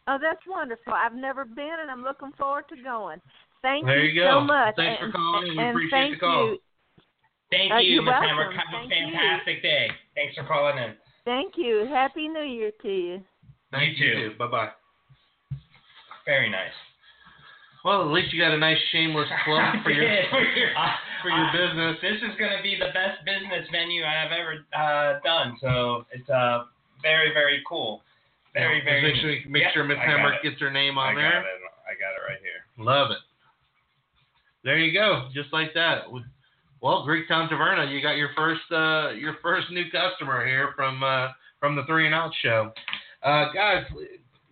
[0.08, 0.92] Oh, that's wonderful.
[0.92, 3.20] I've never been, and I'm looking forward to going.
[3.62, 4.44] Thank There you so go.
[4.44, 4.74] much.
[4.74, 5.56] Thanks for calling in.
[5.56, 6.46] We appreciate thank the call.
[6.48, 6.58] You.
[7.52, 8.48] Thank Uh, you, you're Miss Hammer.
[8.48, 8.56] welcome.
[8.56, 9.12] Have a Thank you.
[9.12, 9.90] fantastic day.
[10.16, 10.96] Thanks for calling in.
[11.28, 11.84] Thank you.
[11.86, 13.22] Happy New Year to you.
[13.70, 14.14] Thank You you.
[14.32, 14.38] too.
[14.38, 14.70] Bye bye.
[16.24, 16.72] Very nice.
[17.84, 21.52] Well, at least you got a nice shameless plug for your Uh, for your uh,
[21.52, 21.98] business.
[22.00, 25.56] This is going to be the best business venue I've ever uh, done.
[25.60, 26.64] So it's uh,
[27.02, 28.02] very, very cool.
[28.54, 29.50] Very, Just very make sure neat.
[29.50, 31.40] make Yep, sure Miss I Hammer gets her name on I on got there.
[31.40, 31.46] it.
[31.84, 32.62] I got it right here.
[32.84, 33.18] Love it.
[34.64, 36.04] There you go, just like that.
[36.82, 41.28] Well, Greektown Taverna, you got your first uh, your first new customer here from uh,
[41.60, 42.72] from the Three and Out show.
[43.22, 43.84] Uh, guys,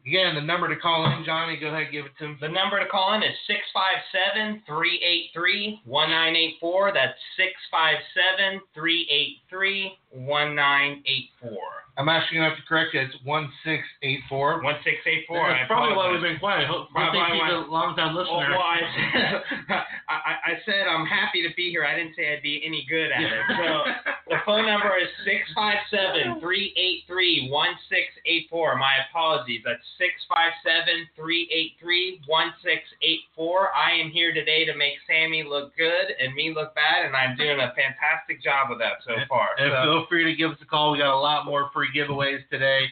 [0.07, 2.38] again, the number to call in, Johnny, go ahead, and give it to him.
[2.40, 6.93] The number to call in is 657 383 1984.
[6.95, 11.80] That's 657 383 1984.
[12.01, 13.01] I'm actually gonna have to correct you.
[13.05, 14.65] It's one six eight four.
[14.65, 15.37] 1684.
[15.37, 16.65] That's I probably why we've been quiet.
[16.65, 18.57] Hope, I think why- he's a long time Well, listener.
[18.57, 18.81] well, I,
[20.09, 21.85] I, I, I said I'm happy to be here.
[21.85, 23.45] I didn't say I'd be any good at it.
[23.53, 23.69] So
[24.31, 28.79] the phone number is 657 383 1684.
[28.79, 29.62] My apologies.
[29.66, 33.75] That's 657 383 1684.
[33.75, 37.35] I am here today to make Sammy look good and me look bad, and I'm
[37.35, 39.51] doing a fantastic job of that so far.
[39.59, 40.93] And So- feel free to give us a call.
[40.95, 42.87] We got a lot more free giveaways today.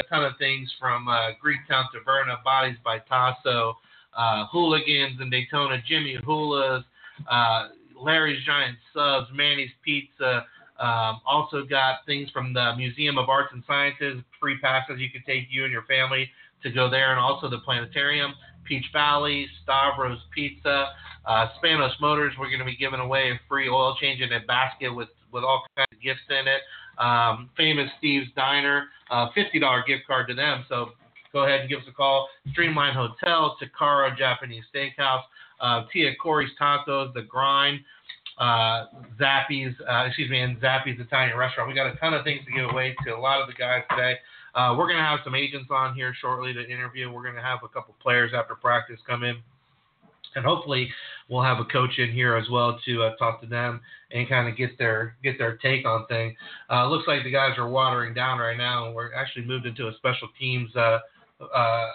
[0.00, 3.78] A ton of things from uh, Greektown Taverna, Bodies by Tasso,
[4.12, 6.84] uh, Hooligans in Daytona, Jimmy Hula's,
[7.30, 7.68] uh,
[8.04, 10.46] Larry's Giant Subs, Manny's Pizza.
[10.78, 15.24] Um, also got things from the Museum of Arts and Sciences, free passes you could
[15.24, 16.28] take you and your family
[16.64, 20.88] to go there, and also the planetarium, Peach Valley, Stavros Pizza,
[21.26, 22.34] uh, Spanos Motors.
[22.38, 25.44] We're going to be giving away a free oil change in a basket with with
[25.44, 26.62] all kinds of gifts in it.
[26.98, 30.64] Um, famous Steve's Diner, uh, $50 gift card to them.
[30.68, 30.90] So
[31.32, 32.28] go ahead and give us a call.
[32.52, 35.24] Streamline Hotel, Takara Japanese Steakhouse,
[35.60, 37.80] uh, Tia Cori's Tacos, The Grind,
[38.38, 38.86] uh,
[39.20, 41.68] Zappy's, uh, excuse me, and Zappy's Italian Restaurant.
[41.68, 43.82] We got a ton of things to give away to a lot of the guys
[43.90, 44.16] today.
[44.54, 47.10] Uh, we're going to have some agents on here shortly to interview.
[47.10, 49.36] We're going to have a couple players after practice come in.
[50.36, 50.90] And hopefully
[51.28, 54.48] we'll have a coach in here as well to uh, talk to them and kind
[54.48, 56.34] of get their get their take on things.
[56.68, 59.86] Uh, looks like the guys are watering down right now, and we're actually moved into
[59.86, 60.98] a special teams uh,
[61.54, 61.86] uh,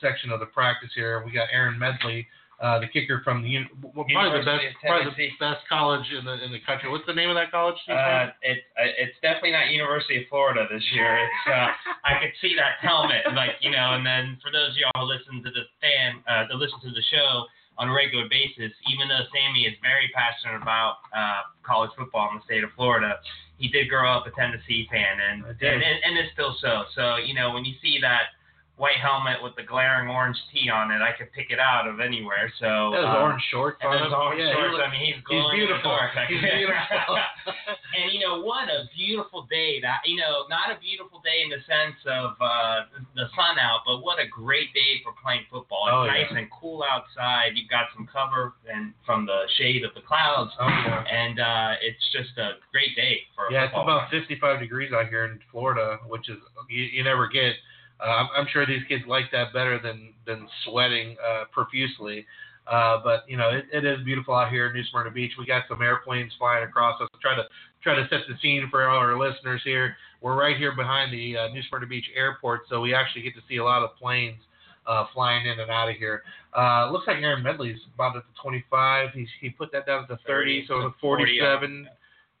[0.00, 1.22] section of the practice here.
[1.24, 2.26] We got Aaron Medley,
[2.64, 3.60] uh, the kicker from the
[3.92, 6.88] well, probably the best probably the best college in the in the country.
[6.88, 7.76] What's the name of that college?
[7.84, 11.12] Uh, it, uh, it's definitely not University of Florida this year.
[11.12, 11.68] It's uh,
[12.08, 14.00] I could see that helmet, like you know.
[14.00, 16.92] And then for those of y'all who listen to the fan, uh, that listen to
[16.96, 17.44] the show
[17.76, 22.40] on a regular basis, even though Sammy is very passionate about uh, college football in
[22.40, 23.20] the state of Florida,
[23.60, 26.88] he did grow up a Tennessee fan, and and, and, and is still so.
[26.96, 28.32] So you know, when you see that
[28.76, 32.00] white helmet with the glaring orange tee on it, I could pick it out of
[32.00, 32.50] anywhere.
[32.58, 34.82] So Those um, orange shorts and those orange yeah, shorts.
[34.82, 35.94] I mean, he's he's glowing in the beautiful.
[36.26, 37.14] He's beautiful.
[37.94, 41.50] and you know what a beautiful day that you know not a beautiful day in
[41.54, 45.86] the sense of uh the sun out but what a great day for playing football
[45.86, 46.26] it's Oh, yeah.
[46.26, 50.50] nice and cool outside you've got some cover and from the shade of the clouds
[50.58, 51.04] oh, yeah.
[51.06, 55.06] and uh it's just a great day for a Yeah, it's about 55 degrees out
[55.08, 57.54] here in Florida, which is you, you never get.
[58.00, 62.26] Uh, I'm, sure these kids like that better than than sweating uh, profusely.
[62.66, 65.32] Uh, but you know, it, it is beautiful out here in New Smyrna Beach.
[65.38, 67.08] We got some airplanes flying across us.
[67.20, 67.44] Try to
[67.82, 69.96] try to set the scene for all our listeners here.
[70.20, 73.42] We're right here behind the uh, New Smyrna Beach Airport, so we actually get to
[73.48, 74.38] see a lot of planes
[74.86, 76.22] uh, flying in and out of here.
[76.56, 79.10] Uh, looks like Aaron Medley's about at the 25.
[79.12, 81.88] He's, he put that down at the 30, so it's a 47.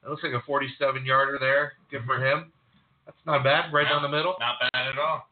[0.04, 1.74] It looks like a 47 yarder there.
[1.90, 2.50] Good for him.
[3.04, 3.72] That's not bad.
[3.72, 4.36] Right down the middle.
[4.40, 5.28] not bad at all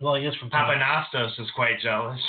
[0.00, 0.76] Well, he is from Tennessee.
[0.76, 2.20] Papanastos is quite jealous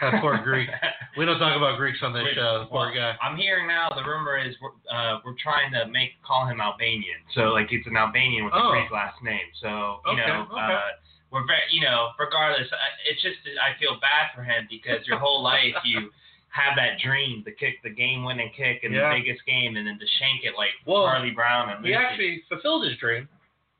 [0.00, 0.68] That poor Greek.
[1.16, 2.66] We don't talk about Greeks on this Wait, show.
[2.68, 3.14] Poor well, guy.
[3.22, 7.22] I'm hearing now the rumor is we're uh, we're trying to make call him Albanian.
[7.38, 8.72] So like it's an Albanian with a Oh.
[8.74, 9.46] Greek last name.
[9.62, 10.58] So you Okay, know okay.
[10.74, 10.98] uh,
[11.30, 12.66] we're very you know regardless
[13.06, 16.10] it's just I feel bad for him because your whole life you
[16.50, 19.14] have that dream to kick the game winning kick in Yeah.
[19.14, 22.02] the biggest game and then to shank it like Well, Charlie Brown and He Lucy.
[22.02, 23.28] actually fulfilled his dream.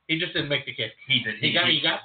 [0.07, 0.95] He just didn't make the kick.
[1.07, 1.99] he did He got, he got,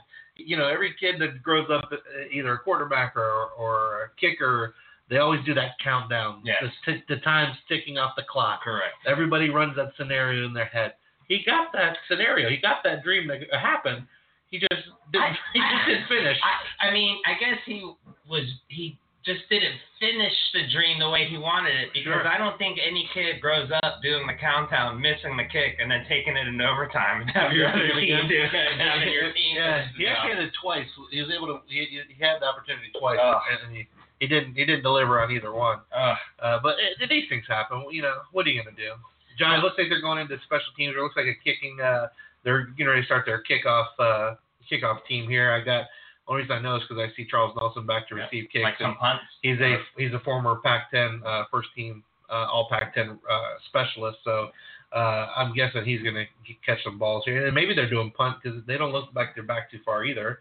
[0.46, 1.96] you know, every kid that grows up uh,
[2.32, 4.74] either a quarterback or, or a kicker,
[5.08, 6.42] they always do that countdown.
[6.44, 6.62] Yes.
[6.86, 8.62] The, t- the time's ticking off the clock.
[8.62, 8.94] correct.
[9.06, 10.94] Everybody runs that scenario in their head.
[11.28, 12.48] He got that scenario.
[12.48, 14.06] He got that dream that happened.
[14.50, 14.72] He just
[15.12, 15.24] didn't.
[15.24, 16.36] I- he just didn't finish.
[16.42, 17.88] I, I mean, I guess he
[18.28, 22.26] was he just didn't finish the dream the way he wanted it because Sure.
[22.26, 26.06] I don't think any kid grows up doing the countdown, missing the kick, and then
[26.08, 29.56] taking it in overtime and have your team do it and having your team.
[29.60, 30.88] yeah, finish he actually had it twice.
[31.12, 31.60] He was able to.
[31.68, 33.42] He, he had the opportunity twice, Ugh.
[33.64, 33.84] and he,
[34.20, 34.54] he didn't.
[34.56, 35.80] He didn't deliver on either one.
[35.92, 36.16] Ugh.
[36.40, 37.84] Uh, but it, these things happen.
[37.92, 38.92] You know, what are you gonna do?
[39.38, 40.94] John, it looks like they're going into special teams.
[40.96, 41.76] It looks like a kicking.
[41.80, 42.08] Uh,
[42.42, 43.92] they're getting ready to start their kickoff.
[43.98, 44.34] Uh,
[44.70, 45.52] kickoff team here.
[45.52, 45.84] I got.
[46.30, 48.62] Only reason I know is because I see Charles Nelson back to Yeah, receive kicks.
[48.62, 49.24] like some punts.
[49.42, 54.18] he's a he's a former Pac-10 uh, first team uh, All Pac-10 uh, specialist.
[54.22, 54.50] So
[54.94, 56.24] uh, I'm guessing he's gonna
[56.64, 57.46] catch some balls here.
[57.46, 60.38] And maybe they're doing punt because they don't look like they're back too far either.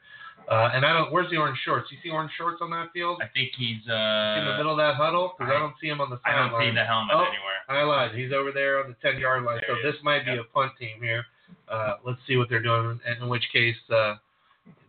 [0.50, 1.12] Uh, and I don't.
[1.12, 1.92] Where's the orange shorts?
[1.92, 3.20] You see orange shorts on that field?
[3.22, 5.34] I think he's uh in the middle of that huddle?
[5.38, 6.48] Because I, I- don't see him on the sideline.
[6.48, 7.20] I don't see the helmet Oh.
[7.26, 7.60] anywhere.
[7.68, 8.16] I lied.
[8.16, 9.60] He's over there on the 10 yard line.
[9.68, 11.26] There so this might be a punt team here.
[11.68, 13.00] Uh, let's see what they're doing.
[13.06, 14.16] And in which case, uh,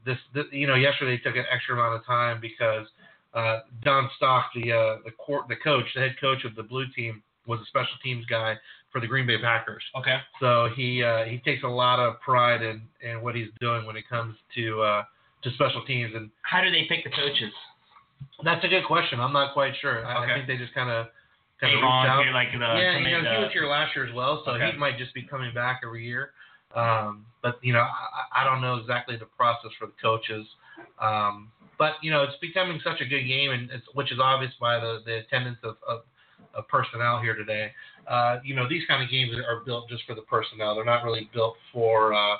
[0.04, 2.86] this, this, you know, yesterday took an extra amount of time because
[3.34, 6.86] uh, Don Stock, the uh, the court, the coach, the head coach of the blue
[6.96, 8.56] team, was a special teams guy
[8.92, 9.82] for the Green Bay Packers.
[9.96, 10.16] Okay.
[10.40, 13.96] So he uh, he takes a lot of pride in, in what he's doing when
[13.96, 15.02] it comes to uh,
[15.42, 17.52] to special teams, and How do they pick the coaches?
[18.44, 19.20] that's a good question.
[19.20, 20.04] I'm not quite sure.
[20.06, 21.06] I, I think they just kind of
[21.60, 22.24] kind of reach out.
[22.32, 24.72] like the yeah, you know, he uh, was here last year as well, so Okay.
[24.72, 26.32] he might just be coming back every year.
[26.74, 30.46] Um, but you know, I, I don't know exactly the process for the coaches.
[31.00, 34.52] Um, but you know, it's becoming such a good game, and it's, which is obvious
[34.60, 36.02] by the the attendance of, of,
[36.54, 37.72] of personnel here today.
[38.06, 40.74] Uh, you know, these kind of games are built just for the personnel.
[40.74, 42.36] They're not really built for uh,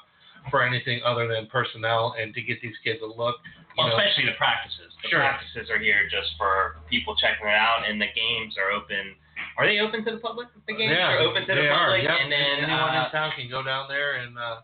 [0.51, 3.37] for anything other than personnel and to get these kids a look.
[3.77, 4.93] Well, know, especially the practices.
[5.03, 5.21] The Sure.
[5.21, 9.17] practices are here just for people checking it out, and the games are open.
[9.61, 10.49] Are they open to the public?
[10.67, 11.93] The games yeah, are open to they the are.
[11.93, 12.17] public, Yep.
[12.23, 14.61] and then anyone uh, in town can go down there and uh,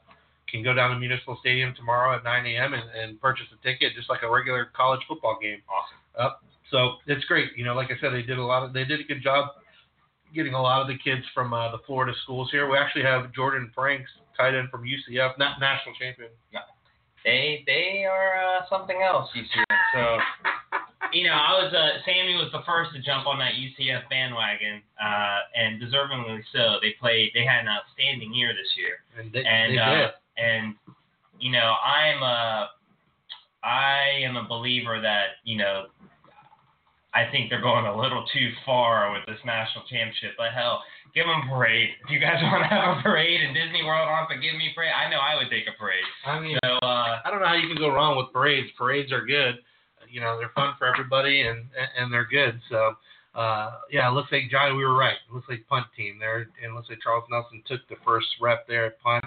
[0.48, 2.72] can go down to Municipal Stadium tomorrow at 9 a.m.
[2.74, 5.60] And, and purchase a ticket, just like a regular college football game.
[5.68, 6.34] awesome.
[6.70, 7.50] So it's great.
[7.56, 9.50] You know, like I said, they did a lot of, they did a good job
[10.34, 12.68] getting a lot of the kids from uh, the Florida schools here.
[12.68, 16.30] We actually have Jordan Franks, tight end from UCF, not national champion.
[16.52, 16.60] Yeah.
[17.24, 19.28] They they are uh, something else.
[19.34, 19.64] UCF.
[19.94, 20.18] So
[21.16, 24.82] you know, I was uh, Sammy was the first to jump on that UCF bandwagon,
[25.00, 26.76] uh, and deservingly so.
[26.82, 27.32] They played.
[27.32, 29.00] They had an outstanding year this year.
[29.16, 30.10] And they, and they uh, did.
[30.36, 30.64] and
[31.40, 32.68] you know I'm a
[33.64, 35.86] I am a believer that you know
[37.16, 40.36] I think they're going a little too far with this national championship.
[40.36, 40.84] But hell,
[41.16, 41.96] give them a parade.
[42.04, 44.68] If you guys want to have a parade and Disney World wants to give me
[44.68, 46.04] a parade, I know I would take a parade.
[46.28, 48.68] I mean, So uh, I don't know how you can go wrong with parades.
[48.76, 49.64] Parades are good.
[50.16, 52.58] You know, they're fun for everybody and and they're good.
[52.70, 52.96] So
[53.34, 55.20] uh, yeah, it looks like Johnny, we were right.
[55.28, 58.66] It looks like punt team there, and looks like Charles Nelson took the first rep
[58.66, 59.26] there at punt,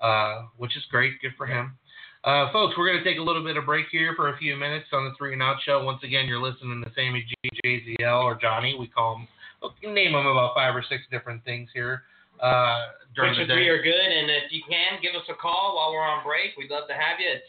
[0.00, 1.20] uh, which is great.
[1.20, 1.76] Good for him.
[2.22, 4.56] Uh, folks, we're going to take a little bit of break here for a few
[4.56, 5.82] minutes on the Three and Out Show.
[5.82, 8.76] Once again, you're listening to Sammy G, JZL, or Johnny.
[8.78, 12.02] We call him, name him about five or six different things here
[12.40, 13.68] uh, during Which the we day.
[13.68, 16.56] are good, and if you can, give us a call while we're on break.
[16.56, 17.26] We'd love to have you.
[17.28, 17.44] It's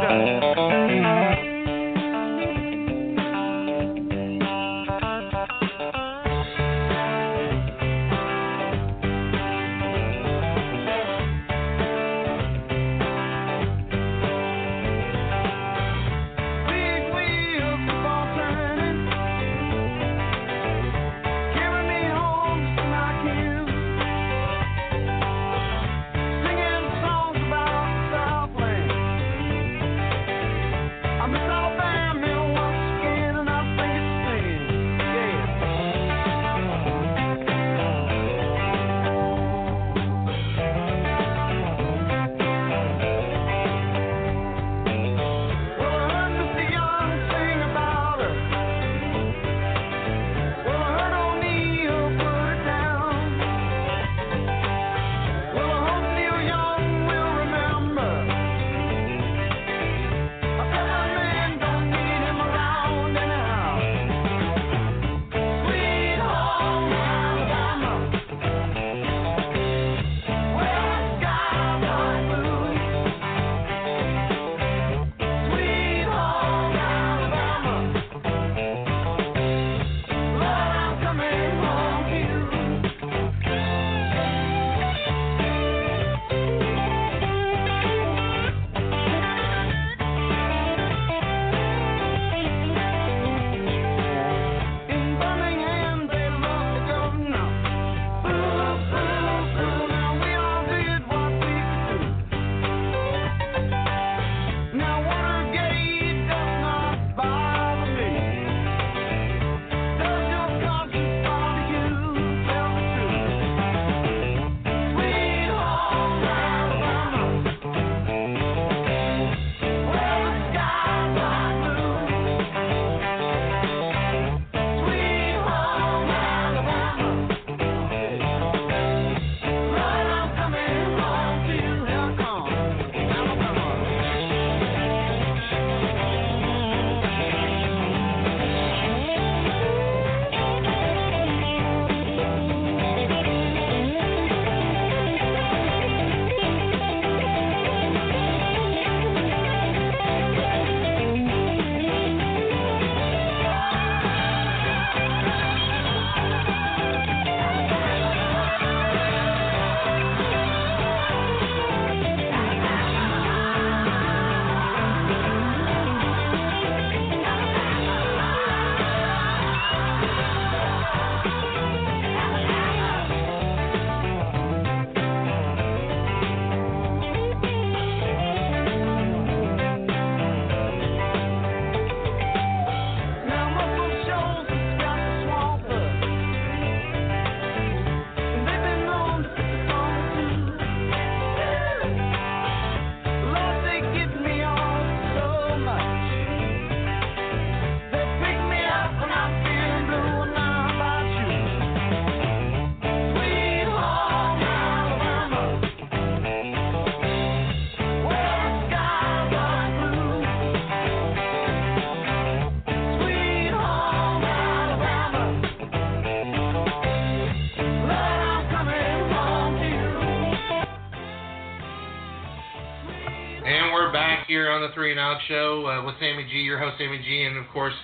[224.32, 227.24] Here on the Three and Out Show uh, with Sammy G, your host Sammy G,
[227.24, 227.74] and of course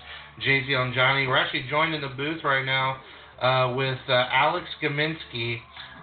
[0.41, 1.27] Jay Z on Johnny.
[1.27, 2.97] We're actually joined in the booth right now
[3.37, 5.59] uh, with uh, Alex Gaminsky,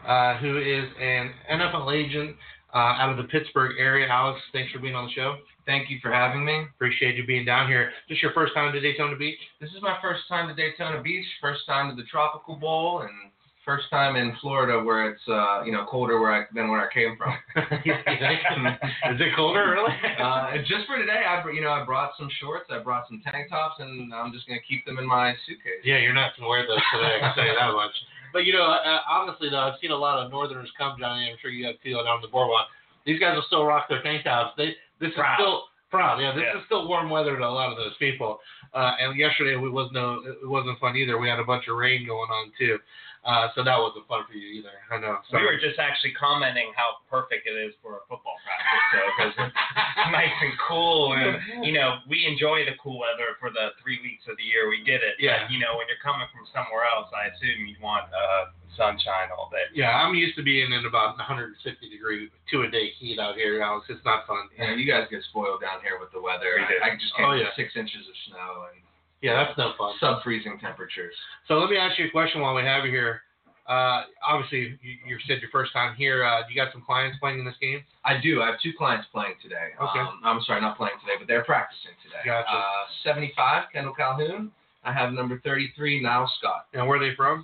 [0.08, 2.36] uh, who is an NFL agent
[2.76, 4.06] uh, out of the Pittsburgh area.
[4.08, 5.38] Alex, thanks for being on the show.
[5.66, 6.68] Thank you for having me.
[6.76, 7.90] Appreciate you being down here.
[8.08, 9.40] This your first time to Daytona Beach?
[9.60, 13.32] This is my first time to Daytona Beach, first time to the Tropical Bowl, and
[13.66, 16.94] first time in Florida where it's uh, you know colder where I than where I
[16.94, 17.34] came from.
[17.58, 19.94] is it colder, really?
[20.22, 23.50] uh, just for today, I you know I brought some shorts, I brought some tank
[23.50, 25.82] tops, and I'm just gonna keep them in my suitcase.
[25.84, 27.18] Yeah, you're not gonna wear those today.
[27.18, 27.92] I can tell you that much.
[28.32, 31.30] But you know, uh, honestly though, I've seen a lot of Northerners come, Johnny.
[31.30, 32.68] I'm sure you have feel it on the boardwalk.
[33.06, 34.54] These guys will still rock their tank tops.
[34.58, 36.20] They this is still proud.
[36.20, 36.60] Yeah, this Yeah.
[36.60, 38.40] is still warm weather to a lot of those people.
[38.74, 41.18] Uh, and yesterday we was no, it wasn't fun either.
[41.18, 42.78] We had a bunch of rain going on too,
[43.26, 44.78] uh, so that wasn't fun for you either.
[44.94, 45.18] I know.
[45.28, 45.38] So.
[45.38, 49.34] We were just actually commenting how perfect it is for a football practice, though, because
[49.50, 53.98] it's nice and cool, and you know we enjoy the cool weather for the three
[54.06, 55.18] weeks of the year we get it.
[55.18, 55.44] Yeah.
[55.46, 59.34] But, you know when you're coming from somewhere else, I assume you want uh, sunshine
[59.34, 59.66] all day.
[59.74, 61.58] Yeah, I'm used to being in about 150
[61.90, 63.58] degree two a day heat out here.
[63.66, 64.54] Alex, it's not fun.
[64.54, 66.62] You know, you guys get spoiled down here with the weather.
[66.62, 66.78] We do.
[66.78, 67.50] I, I just came Oh, yeah.
[67.58, 68.85] six inches of snow and
[69.22, 69.96] Yeah, that's no fun.
[70.00, 71.16] sub freezing temperatures.
[71.48, 73.22] So let me ask you a question while we have you here.
[73.68, 76.24] Uh, obviously, you, you said your first time here.
[76.24, 77.84] Uh, you got some clients playing in this game?
[78.04, 78.42] I do.
[78.42, 79.74] I have two clients playing today.
[79.82, 80.00] Okay.
[80.00, 82.22] Um, I'm sorry, not playing today, but they're practicing today.
[82.26, 82.48] Gotcha.
[82.48, 84.52] Uh, 75, Kendall Calhoun.
[84.84, 86.68] I have number 33, Niles Scott.
[86.74, 87.44] And where are they from?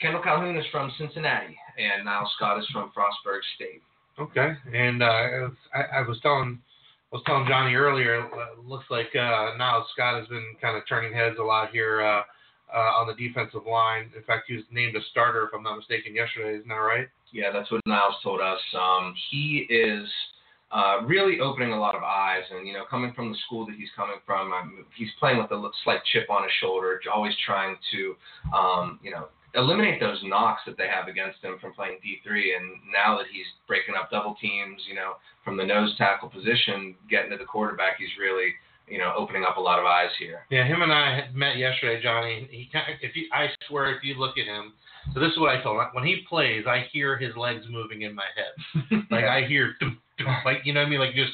[0.00, 3.82] Kendall Calhoun is from Cincinnati, and Niles Scott is from Frostburg State.
[4.18, 4.54] Okay.
[4.74, 6.58] And uh, I, I was telling
[7.12, 8.20] I was telling Johnny earlier.
[8.24, 12.00] uh, looks like uh, now Scott has been kind of turning heads a lot here
[12.00, 12.22] uh,
[12.74, 14.10] uh, on the defensive line.
[14.16, 16.56] In fact, he was named a starter, if I'm not mistaken, yesterday.
[16.56, 17.08] Isn't that right?
[17.30, 18.58] Yeah, that's what Niles told us.
[18.72, 20.08] Um, he is
[20.70, 23.74] uh, really opening a lot of eyes, and you know, coming from the school that
[23.76, 27.76] he's coming from, um, he's playing with a slight chip on his shoulder, always trying
[27.92, 28.16] to,
[28.56, 32.56] um, you know, eliminate those knocks that they have against him from playing D3.
[32.56, 36.94] And now that he's breaking up double teams, you know, from the nose tackle position,
[37.10, 38.54] getting to the quarterback, he's really,
[38.88, 40.46] you know, opening up a lot of eyes here.
[40.50, 42.48] Yeah, him and I had met yesterday, Johnny.
[42.50, 44.72] He kind of, if you, I swear, if you look at him,
[45.12, 45.88] so this is what I told him.
[45.92, 49.02] When he plays, I hear his legs moving in my head.
[49.10, 49.74] Like I hear,
[50.44, 51.32] like you know what I mean, like just.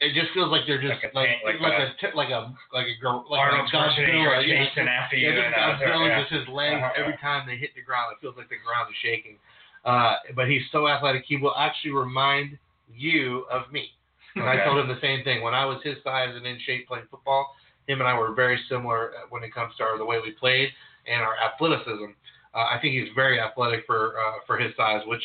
[0.00, 2.54] It just feels like they're just Like a like tank, like, like a, like a
[2.72, 4.64] like a girl like Arnold a Godzilla, yeah.
[4.64, 5.28] chasing after you.
[5.30, 6.20] Yeah, and, just Godzilla, yeah.
[6.22, 8.14] just his legs Uh-huh, every time they hit the ground.
[8.14, 9.38] It feels like the ground is shaking.
[9.84, 12.58] Uh, but he's so athletic, he will actually remind
[12.94, 13.90] you of me.
[14.34, 15.42] And I told him the same thing.
[15.42, 17.54] When I was his size and in shape playing football,
[17.88, 20.68] him and I were very similar when it comes to our, the way we played
[21.10, 22.12] and our athleticism.
[22.54, 25.22] Uh, I think he's very athletic for uh, for his size, which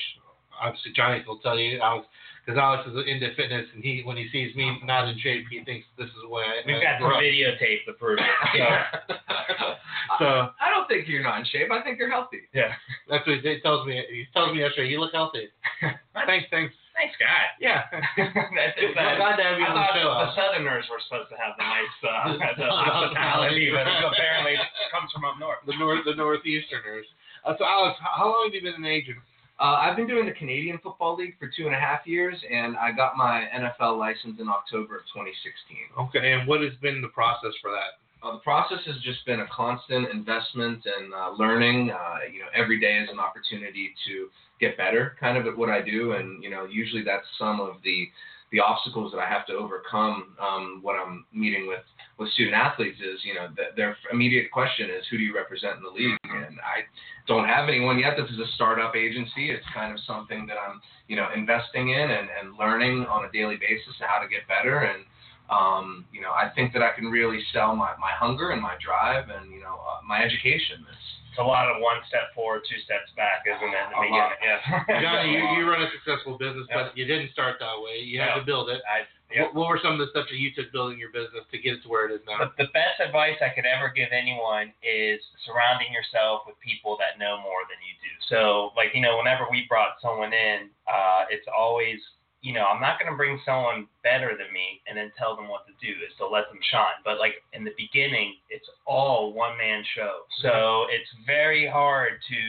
[0.59, 1.79] obviously Johnny will tell you.
[1.79, 2.07] Alex,
[2.45, 5.63] because Alex is into fitness, and he when he sees me not in shape, he
[5.63, 6.59] thinks this is the way I.
[6.67, 7.23] We've I got grew some up.
[7.23, 8.25] videotape to prove it.
[8.59, 8.67] So,
[10.19, 10.25] So
[10.61, 11.71] I don't think you're not in shape.
[11.71, 12.41] I think you're healthy.
[12.53, 12.73] yeah.
[13.09, 14.03] that's what he tells me.
[14.11, 15.47] He tells me yesterday, "You look healthy."
[16.27, 16.73] thanks, thanks.
[16.93, 17.49] Nice guy.
[17.57, 17.89] Yeah.
[18.21, 20.13] That's, It's that's, glad to have you I on the thought show.
[20.13, 25.09] the Southerners were supposed to have the nice uh, the hospitality, but apparently it comes
[25.09, 25.65] from up north.
[25.65, 27.09] the north, the northeasterners.
[27.49, 29.17] Uh, so Alex, how how long have you been an agent?
[29.59, 32.75] Uh, I've been doing the Canadian Football League for two and a half years, and
[32.75, 35.77] I got my NFL license in October of 2016.
[36.07, 38.01] Okay, and what has been the process for that?
[38.23, 41.91] Uh, the process has just been a constant investment and uh, learning.
[41.91, 44.29] Uh, you know, every day is an opportunity to
[44.59, 47.75] get better, kind of at what I do, and you know, usually that's some of
[47.83, 48.07] the
[48.53, 51.83] the obstacles that I have to overcome um, when I'm meeting with
[52.19, 52.99] with student athletes.
[53.01, 56.17] Is you know, th- their immediate question is, who do you represent in the league?
[56.23, 56.85] And I
[57.27, 58.13] don't have anyone yet.
[58.15, 59.49] This is a startup agency.
[59.49, 60.79] It's kind of something that I'm
[61.09, 64.85] you know investing in and, and learning on a daily basis how to get better
[64.85, 65.03] and
[65.49, 68.75] um, you know, I think that I can really sell my, my hunger and my
[68.83, 70.85] drive and, you know, uh, my education.
[70.89, 73.73] It's, It's a lot of one step forward, two steps back, isn't it?
[73.73, 74.37] In the A lot.
[74.37, 75.01] beginning, yeah.
[75.01, 78.05] Johnny, you, you run a successful business, but you didn't start that way.
[78.05, 78.39] You had No.
[78.39, 78.85] to build it.
[78.85, 79.49] I, yeah.
[79.49, 81.73] What, what were some of the steps that you took building your business to get
[81.73, 82.37] it to where it is now?
[82.37, 87.17] The, the best advice I could ever give anyone is surrounding yourself with people that
[87.17, 88.13] know more than you do.
[88.29, 91.97] So, like, you know, whenever we brought someone in, uh, it's always,
[92.43, 95.47] you know, I'm not going to bring someone better than me and then tell them
[95.47, 96.99] what to do, is to let them shine.
[97.03, 100.27] But, like, in the beginning, it's all one man show.
[100.43, 102.39] So it's very hard to,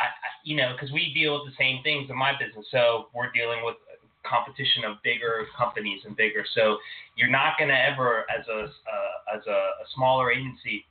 [0.00, 2.64] I, I you know, because we deal with the same things in my business.
[2.72, 3.76] So we're dealing with
[4.24, 6.44] competition of bigger companies and bigger.
[6.54, 6.78] So
[7.14, 10.84] you're not going to ever, as a uh, as a, a smaller agency,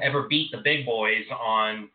[0.00, 1.88] ever beat the big boys on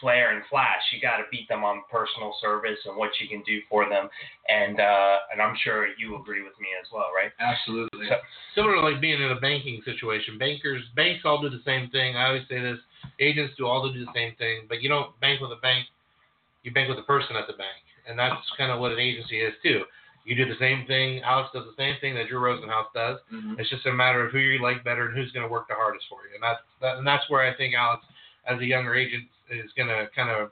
[0.00, 0.80] flair and flash.
[0.92, 4.08] You got to beat them on personal service and what you can do for them.
[4.48, 7.32] And uh, and I'm sure you agree with me as well, right?
[7.40, 8.06] absolutely.
[8.08, 8.16] So-
[8.54, 10.36] Similar to like being in a banking situation.
[10.38, 12.16] Bankers, banks all do the same thing.
[12.16, 12.78] I always say this.
[13.20, 15.86] Agents do all do the same thing, but you don't bank with a bank.
[16.64, 17.78] You bank with a person at the bank,
[18.08, 19.82] and that's kind of what an agency is too.
[20.24, 21.22] You do the same thing.
[21.22, 23.18] Alex does the same thing that Drew Rosenhaus does.
[23.32, 23.58] Mhm.
[23.58, 25.74] It's just a matter of who you like better and who's going to work the
[25.74, 26.34] hardest for you.
[26.34, 28.04] And that's that, and that's where I think Alex,
[28.44, 30.50] as a younger agent, is going to kind of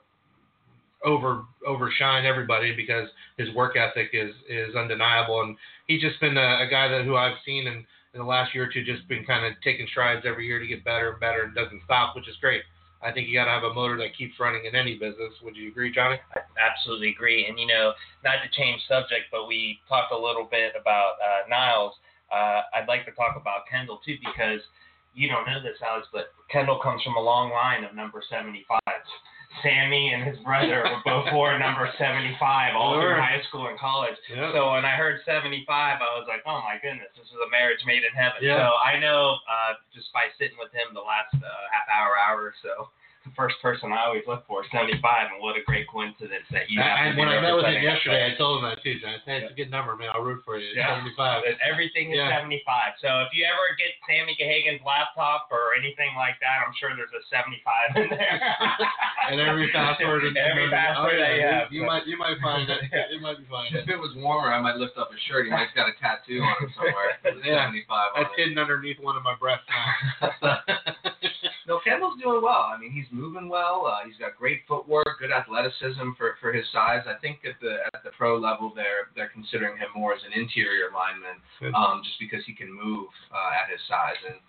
[1.05, 5.41] over overshine everybody because his work ethic is is undeniable.
[5.41, 5.55] And
[5.87, 8.65] he's just been a, a guy that who I've seen in, in the last year
[8.65, 11.43] or two just been kind of taking strides every year to get better and better
[11.43, 12.61] and doesn't stop, which is great.
[13.01, 15.33] I think you got to have a motor that keeps running in any business.
[15.43, 16.17] Would you agree, Johnny?
[16.35, 17.45] I absolutely agree.
[17.47, 17.93] And you know,
[18.23, 21.93] not to change subject, but we talked a little bit about uh, Niles.
[22.33, 24.61] uh, I'd like to talk about Kendall too because
[25.17, 29.09] you don't know this, Alex, but Kendall comes from a long line of number 75s.
[29.65, 32.37] Sammy and his brother were both wore number 75
[32.77, 34.13] all through high school and college.
[34.29, 34.53] Yep.
[34.53, 37.81] So when I heard 75, I was like, oh my goodness, this is a marriage
[37.89, 38.45] made in heaven.
[38.45, 38.61] Yeah.
[38.61, 42.53] So I know uh, just by sitting with him the last uh, half hour, hour
[42.53, 42.93] or so,
[43.27, 46.79] the first person I always look for 75, and what a great coincidence that you
[46.79, 48.95] I, I, have when I met with him yesterday, I told him that too.
[49.03, 49.13] John.
[49.13, 50.09] I said, it's a good number, man.
[50.15, 50.71] I'll root for you.
[50.71, 50.95] Yeah.
[51.03, 51.43] 75.
[51.43, 52.31] But everything is Yeah.
[52.39, 52.63] 75.
[53.03, 57.11] So if you ever get Sammy Gahagan's laptop or anything like that, I'm sure there's
[57.11, 58.39] a 75 in there.
[59.29, 60.23] and every password.
[60.23, 61.67] and- every oh, password yeah, that you you- have.
[61.71, 62.79] You might, you might find it.
[62.97, 63.11] Yeah.
[63.11, 63.75] It might be fine.
[63.75, 65.45] If it was warmer, I might lift up his shirt.
[65.45, 67.19] He might's got a tattoo on him somewhere.
[67.43, 67.67] Yeah.
[67.67, 68.39] 75 on That's it.
[68.41, 70.59] hidden underneath one of my breasts now.
[71.67, 72.71] No, Kendall's doing well.
[72.71, 73.85] I mean, he's moving well.
[73.85, 77.03] Uh, he's got great footwork, good athleticism for, for his size.
[77.03, 80.31] I think at the at the pro level, they're they're considering him more as an
[80.31, 81.43] interior lineman,
[81.75, 84.15] um, just because he can move uh, at his size.
[84.31, 84.39] And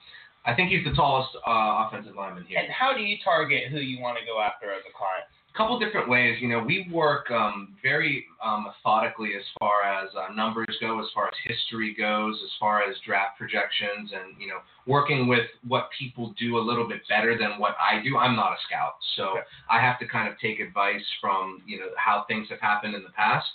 [0.46, 2.62] I think he's the tallest uh, offensive lineman here.
[2.62, 5.26] and how do you target who you want to go after as a client?
[5.58, 6.38] Couple different ways.
[6.40, 11.06] You know, we work um, very um, methodically as far as uh, numbers go, as
[11.12, 15.90] far as history goes, as far as draft projections, and you know, working with what
[15.98, 18.16] people do a little bit better than what I do.
[18.16, 19.40] I'm not a scout, so Okay.
[19.68, 23.02] I have to kind of take advice from you know how things have happened in
[23.02, 23.48] the past.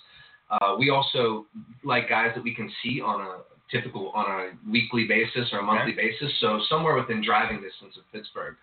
[0.52, 1.48] Uh, we also
[1.84, 3.38] like guys that we can see on a
[3.72, 6.32] typical on a weekly basis or a monthly basis.
[6.42, 8.56] So somewhere within driving distance of Pittsburgh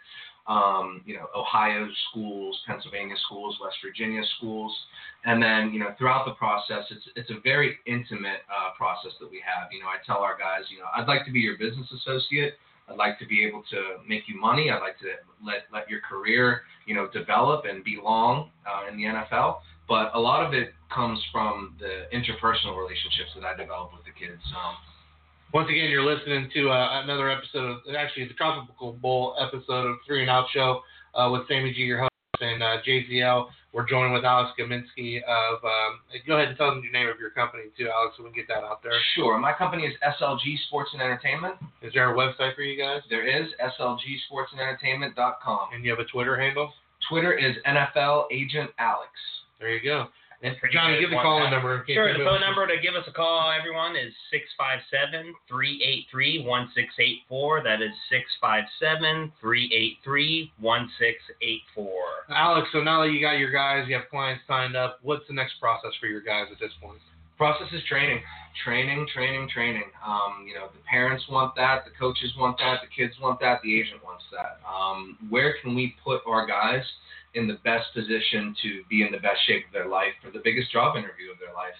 [0.46, 4.74] um, you know, Ohio schools, Pennsylvania schools, West Virginia schools,
[5.24, 9.30] and then you know throughout the process, it's it's a very intimate uh, process that
[9.30, 9.72] we have.
[9.72, 12.54] You know, I tell our guys, you know, I'd like to be your business associate.
[12.88, 14.70] I'd like to be able to make you money.
[14.70, 15.14] I'd like to
[15.44, 19.58] let let your career, you know, develop and be long uh, in the NFL.
[19.88, 24.14] But a lot of it comes from the interpersonal relationships that I develop with the
[24.14, 24.42] kids.
[24.54, 24.74] Um,
[25.52, 29.96] Once again, you're listening to uh, another episode of actually the Tropical Bowl episode of
[30.06, 30.82] Three and Out Show
[31.16, 33.48] uh, with Sammy G, your host, and uh, JZL.
[33.72, 35.64] We're joined with Alex Gaminsky of.
[35.64, 38.30] Um, go ahead and tell them your name of your company too, Alex, so we
[38.30, 38.92] can get that out there.
[39.16, 41.56] sure, my company is SLG Sports and Entertainment.
[41.82, 43.00] Is there a website for you guys?
[43.10, 43.48] There is
[43.80, 45.68] slgsportsandentertainment.com.
[45.74, 46.72] And you have a Twitter handle?
[47.08, 49.10] Twitter is NFL Agent Alex.
[49.58, 50.06] There you go.
[50.42, 51.00] And Pretty Johnny, good.
[51.00, 51.74] give the call-in number.
[51.80, 55.34] in case Sure, the anybody- phone number to give us a call, everyone, is 657
[55.46, 57.60] 383 1684.
[57.62, 61.92] That is 657 383 1684.
[62.30, 65.34] Alex, so now that you got your guys, you have clients signed up, what's the
[65.34, 66.98] next process for your guys at this point?
[67.36, 68.20] Process is training,
[68.64, 69.90] training, training, training.
[70.04, 73.60] Um, you know, the parents want that, the coaches want that, the kids want that,
[73.62, 74.60] the agent wants that.
[74.68, 76.84] Um, where can we put our guys
[77.34, 80.40] in the best position to be in the best shape of their life for the
[80.42, 81.78] biggest job interview of their life?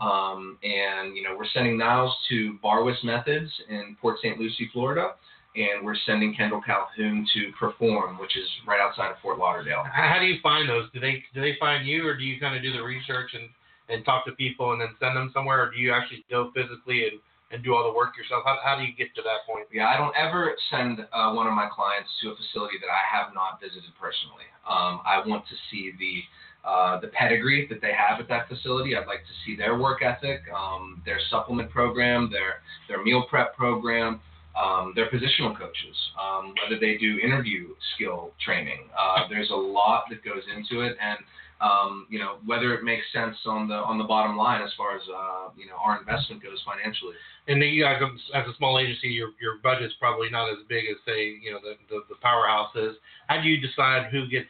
[0.00, 4.38] Um, and you know, we're sending Niles to Barwis Methods in Port St.
[4.38, 5.12] Lucie, Florida,
[5.54, 9.84] and we're sending Kendall Calhoun to Perform, which is right outside of Fort Lauderdale.
[9.90, 10.90] How do you find those?
[10.92, 13.48] Do they do they find you, or do you kind of do the research and,
[13.88, 17.08] and talk to people and then send them somewhere, or do you actually go physically
[17.08, 17.20] and,
[17.50, 18.42] and do all the work yourself?
[18.44, 19.66] How, how do you get to that point?
[19.72, 23.02] Yeah, I don't ever send uh, one of my clients to a facility that I
[23.06, 24.46] have not visited personally.
[24.66, 26.22] Um, I want to see the
[26.66, 28.96] uh, the pedigree that they have at that facility.
[28.96, 33.54] I'd like to see their work ethic, um, their supplement program, their their meal prep
[33.54, 34.20] program,
[34.58, 38.88] um, their positional coaches, um, whether they do interview skill training.
[38.98, 41.18] Uh, there's a lot that goes into it, and
[41.60, 44.96] um, you know whether it makes sense on the on the bottom line as far
[44.96, 47.14] as uh, you know our investment goes financially.
[47.48, 48.02] And you guys,
[48.34, 51.60] as a small agency, your your budget's probably not as big as say you know
[51.62, 52.96] the the, the powerhouse is.
[53.28, 54.48] How do you decide who gets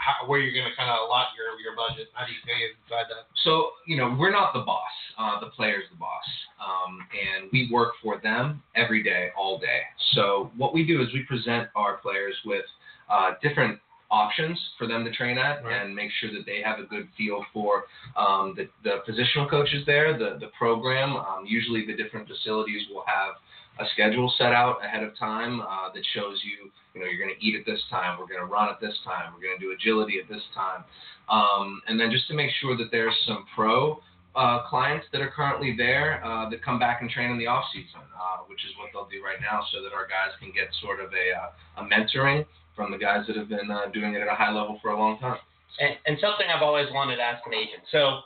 [0.00, 2.08] how, where you're going to kind of allot your your budget?
[2.14, 3.28] How do you, how do you decide that?
[3.44, 4.94] So, you know, we're not the boss.
[5.18, 6.24] Uh, the player's the boss.
[6.58, 9.82] Um, and we work for them every day, all day.
[10.12, 12.64] So, what we do is we present our players with
[13.10, 13.78] uh, different
[14.14, 15.82] options for them to train at Right.
[15.82, 17.84] and make sure that they have a good feel for
[18.16, 21.16] um, the, the positional coaches there, the, the program.
[21.16, 23.34] Um, usually, the different facilities will have
[23.80, 27.34] a schedule set out ahead of time uh, that shows you, you know, you're going
[27.34, 29.64] to eat at this time, we're going to run at this time, we're going to
[29.66, 30.84] do agility at this time.
[31.28, 33.98] Um, and then just to make sure that there's some pro
[34.36, 37.64] uh, clients that are currently there uh, that come back and train in the off
[37.72, 40.70] season, uh, which is what they'll do right now, so that our guys can get
[40.80, 42.46] sort of a, uh, a mentoring
[42.76, 44.98] from the guys that have been uh, doing it at a high level for a
[44.98, 45.38] long time.
[45.80, 47.82] And, and something I've always wanted to ask an agent.
[47.90, 48.20] So,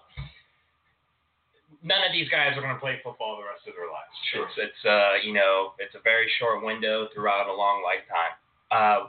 [1.83, 4.15] none of these guys are going to play football the rest of their lives.
[4.33, 4.45] Sure.
[4.45, 8.35] It's, it's uh, you know, it's a very short window throughout a long lifetime.
[8.71, 9.09] Uh,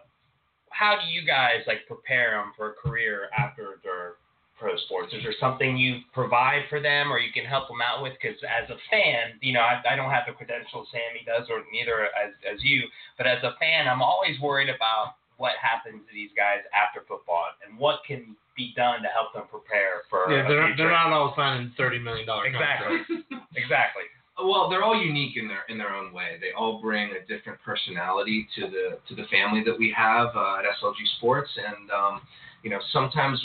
[0.69, 4.21] how do you guys like prepare them for a career after their
[4.59, 5.13] pro sports?
[5.13, 8.13] Is there something you provide for them, or you can help them out with?
[8.21, 11.63] Because as a fan, you know, I, I don't have the credentials Sammy does, or
[11.73, 12.87] neither as as you.
[13.17, 17.47] But as a fan, I'm always worried about what happens to these guys after football
[17.63, 20.83] and what can be done to help them prepare for Yeah, they're not, future.
[20.83, 22.99] they're not all signing thirty million dollar exactly,
[23.55, 24.03] exactly.
[24.39, 26.37] Well, they're all unique in their in their own way.
[26.39, 30.59] They all bring a different personality to the to the family that we have uh,
[30.59, 32.21] at SLG Sports, and um,
[32.63, 33.39] you know sometimes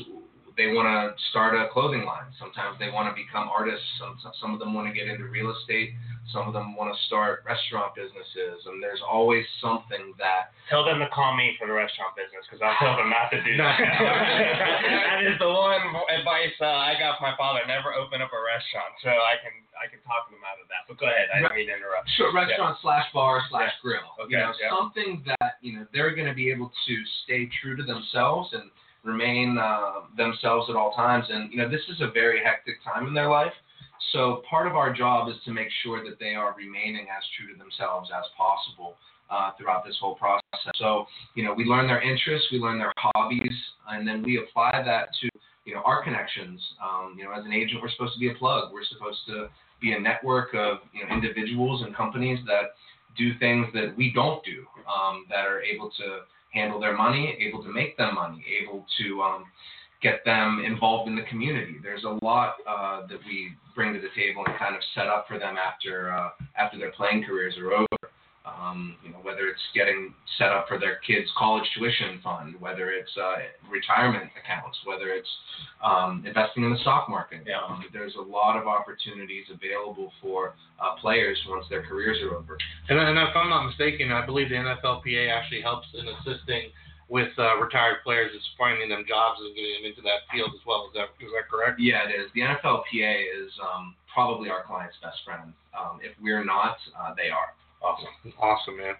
[0.56, 2.30] they want to start a clothing line.
[2.38, 3.84] Sometimes they want to become artists.
[3.98, 5.94] Some some of them want to get into real estate.
[6.32, 10.96] Some of them want to start restaurant businesses, and there's always something that Tell them
[11.04, 13.76] to call me for the restaurant business because I'll tell them not to do that.
[15.12, 18.40] that is the one advice uh, I got from my father: never open up a
[18.40, 18.96] restaurant.
[19.04, 20.88] So I can I can talk them out of that.
[20.88, 21.28] But go ahead.
[21.36, 22.08] I didn't mean to interrupt.
[22.16, 24.08] Sure, restaurant slash bar slash grill.
[24.24, 24.72] Okay, you know, yeah.
[24.72, 26.94] something that you know they're going to be able to
[27.28, 28.72] stay true to themselves and
[29.04, 31.26] remain uh, themselves at all times.
[31.28, 33.52] And you know, this is a very hectic time in their life.
[34.12, 37.52] So part of our job is to make sure that they are remaining as true
[37.52, 38.96] to themselves as possible
[39.30, 40.42] uh, throughout this whole process.
[40.76, 43.52] So you know, we learn their interests, we learn their hobbies,
[43.88, 45.28] and then we apply that to
[45.64, 46.60] you know our connections.
[46.82, 48.72] Um, you know, as an agent, we're supposed to be a plug.
[48.72, 49.48] We're supposed to
[49.80, 52.74] be a network of you know individuals and companies that
[53.16, 56.20] do things that we don't do, um, that are able to
[56.54, 59.44] handle their money, able to make them money, able to um,
[60.02, 61.76] get them involved in the community.
[61.82, 65.26] There's a lot uh, that we bring to the table and kind of set up
[65.26, 67.93] for them after uh, after their playing careers are over.
[68.54, 72.90] Um, you know, whether it's getting set up for their kids' college tuition fund, whether
[72.90, 73.36] it's uh,
[73.70, 75.28] retirement accounts, whether it's
[75.82, 77.42] um, investing in the stock market.
[77.46, 77.60] Yeah.
[77.60, 82.56] Um, there's a lot of opportunities available for uh, players once their careers are over.
[82.88, 86.70] And, and if I'm not mistaken, I believe the NFLPA actually helps in assisting
[87.08, 90.64] with uh, retired players is finding them jobs and getting them into that field as
[90.66, 90.88] well.
[90.88, 91.78] Is that is that correct?
[91.78, 92.30] Yeah, it is.
[92.34, 95.52] The NFLPA is um, probably our client's best friend.
[95.76, 97.52] Um, if we're not, uh, they are.
[97.84, 98.94] Awesome, awesome, man.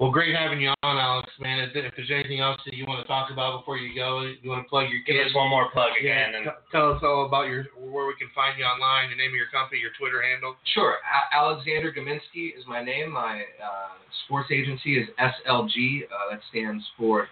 [0.00, 1.60] Well, great having you on, Alex, man.
[1.60, 4.50] If, if there's anything else that you want to talk about before you go, you
[4.50, 5.30] want to plug your Give kids.
[5.30, 6.34] us one more plug Yeah, again.
[6.34, 9.30] And t- tell us all about your where we can find you online, the name
[9.30, 10.56] of your company, your Twitter handle.
[10.74, 10.96] Sure.
[10.98, 13.12] A- Alexander Gaminsky is my name.
[13.12, 13.94] My uh,
[14.26, 16.02] sports agency is SLG.
[16.10, 17.28] Uh, that stands for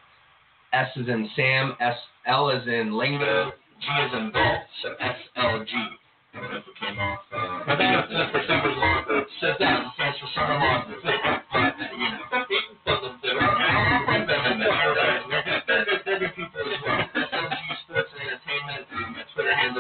[0.73, 1.97] S is in Sam, S
[2.27, 3.51] L is in Lingo,
[3.83, 4.63] G is in golf.
[4.87, 5.67] So SLG.
[6.35, 7.21] Entertainment.
[7.33, 7.63] Um,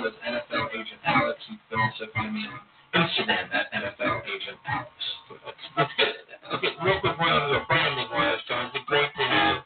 [0.07, 1.39] is NFL Agent Alex.
[1.49, 2.61] You also on
[2.95, 4.91] Instagram at NFL Agent Alex.
[5.77, 6.09] Let's get
[6.55, 8.67] okay, real quick one on the branding wise, John.
[8.67, 9.62] Is it great to have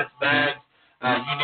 [0.00, 0.54] That's bad.
[1.02, 1.36] Uh, you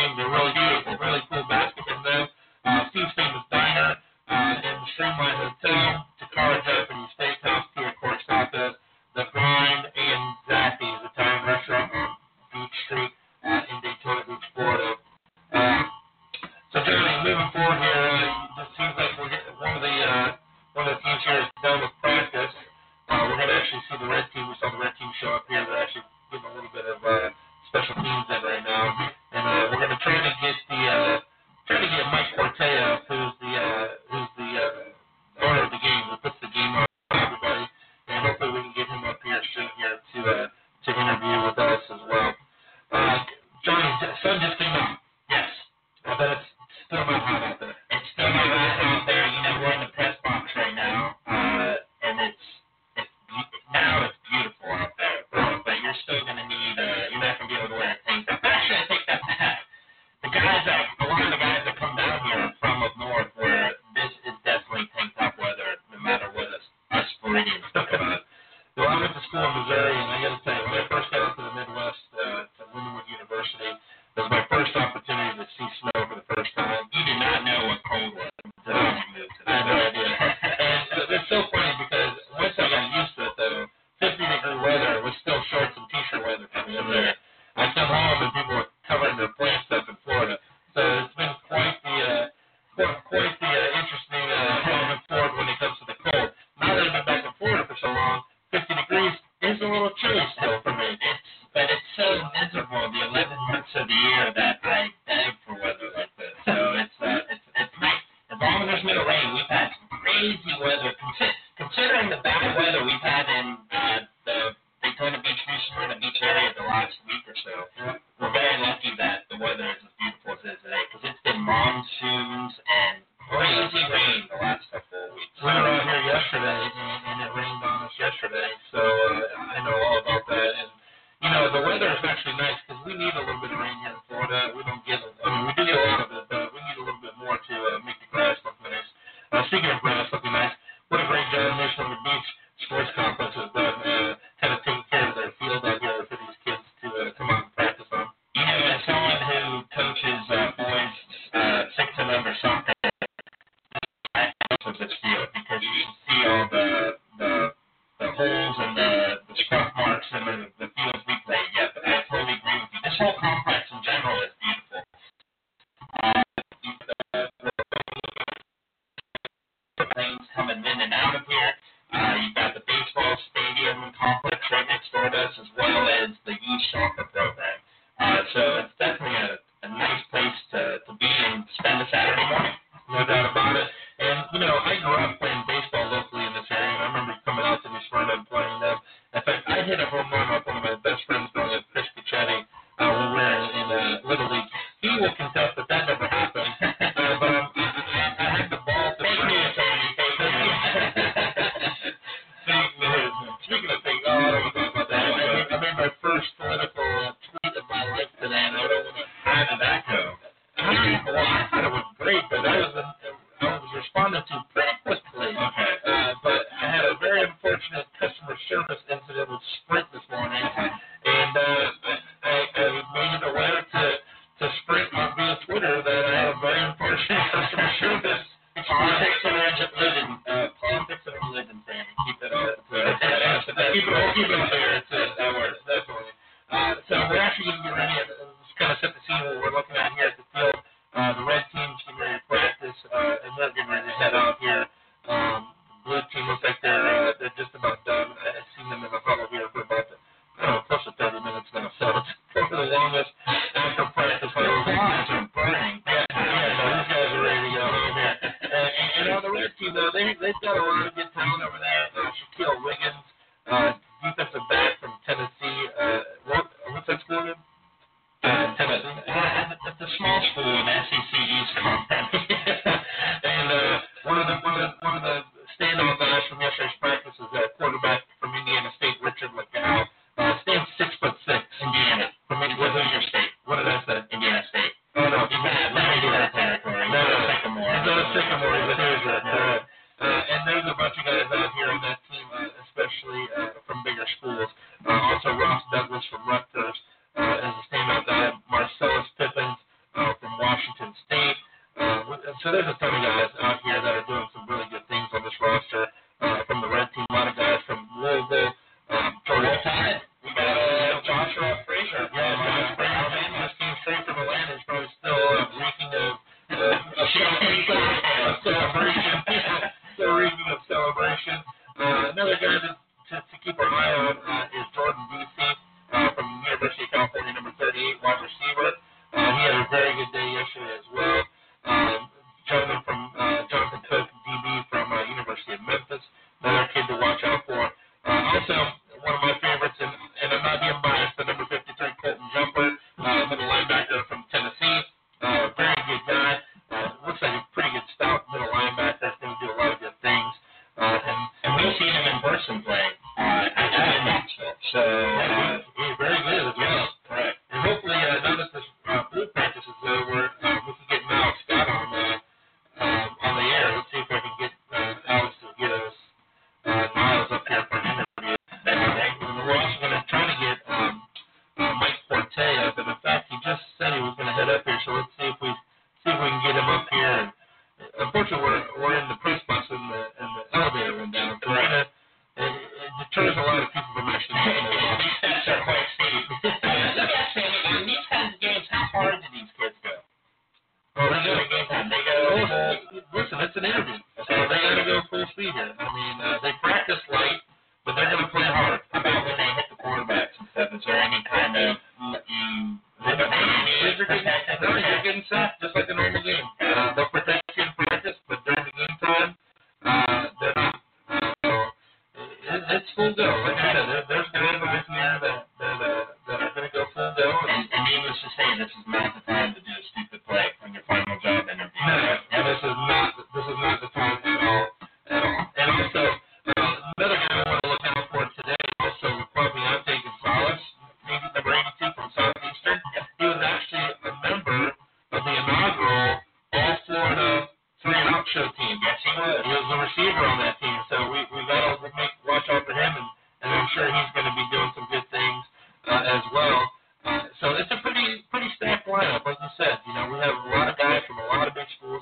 [225.57, 228.21] Twitter that I had a very unfortunate customer service
[228.61, 229.17] contact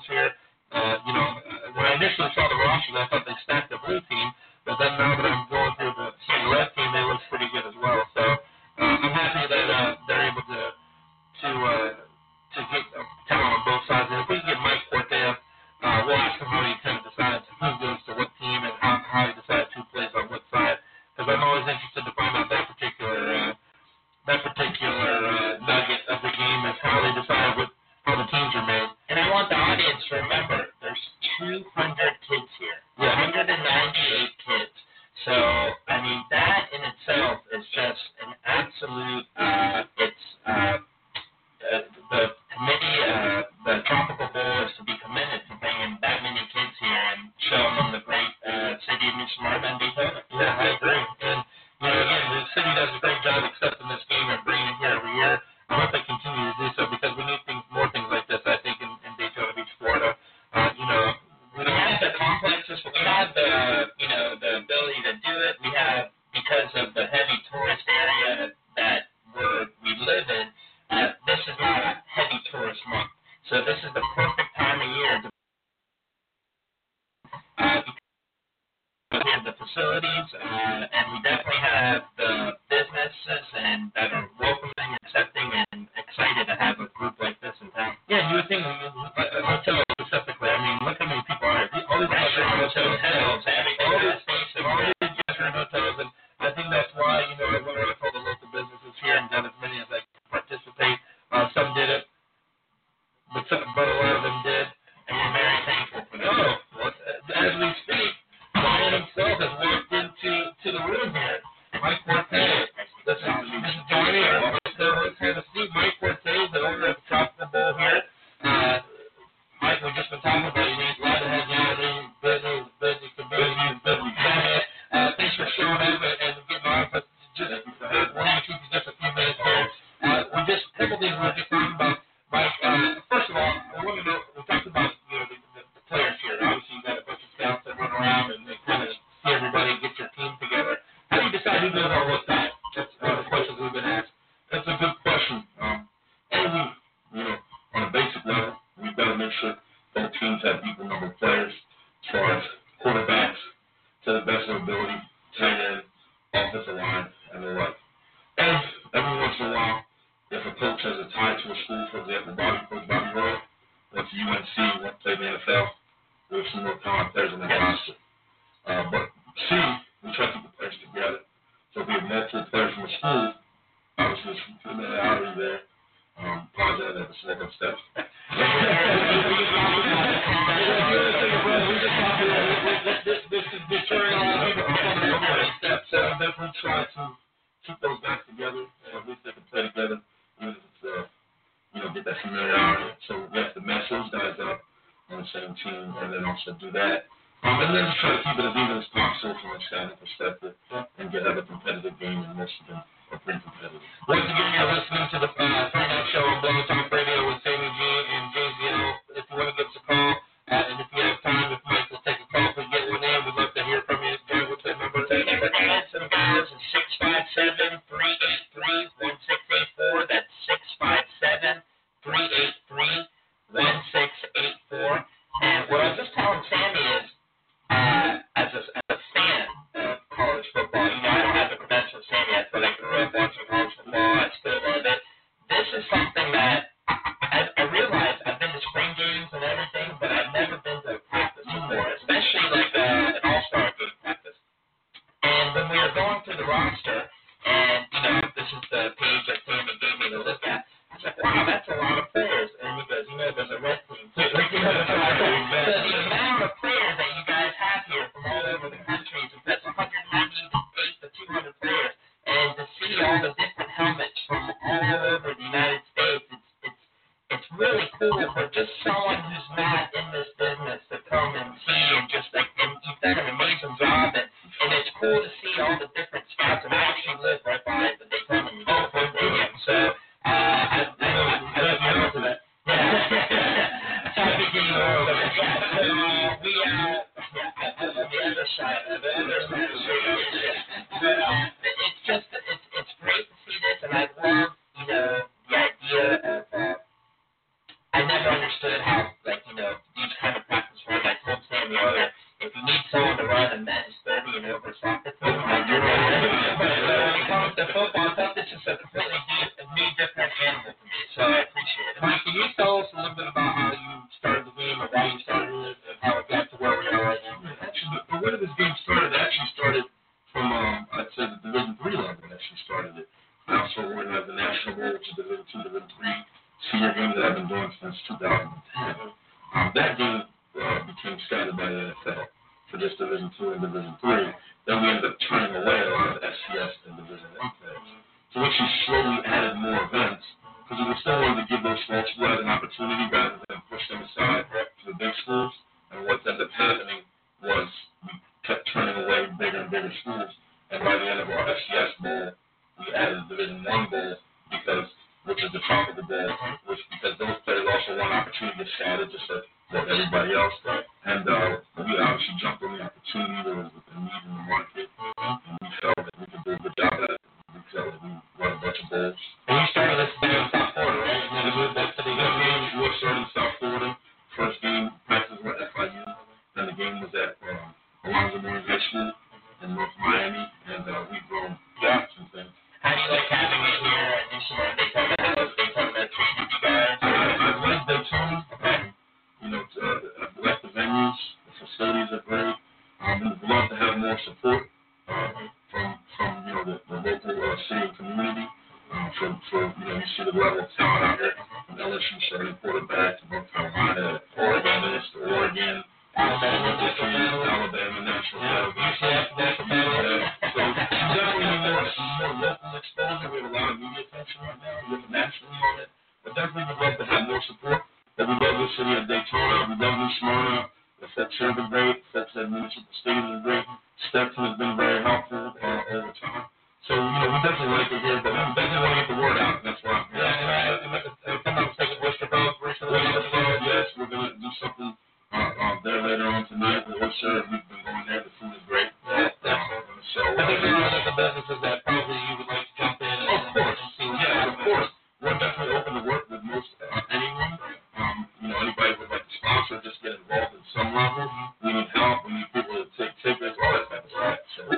[0.08, 0.32] here.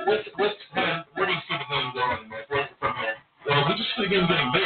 [0.09, 0.25] What?
[0.41, 0.57] What?
[0.73, 2.17] where, where do you see the game going
[2.81, 3.13] from here?
[3.45, 4.58] Well, we just see the game getting better.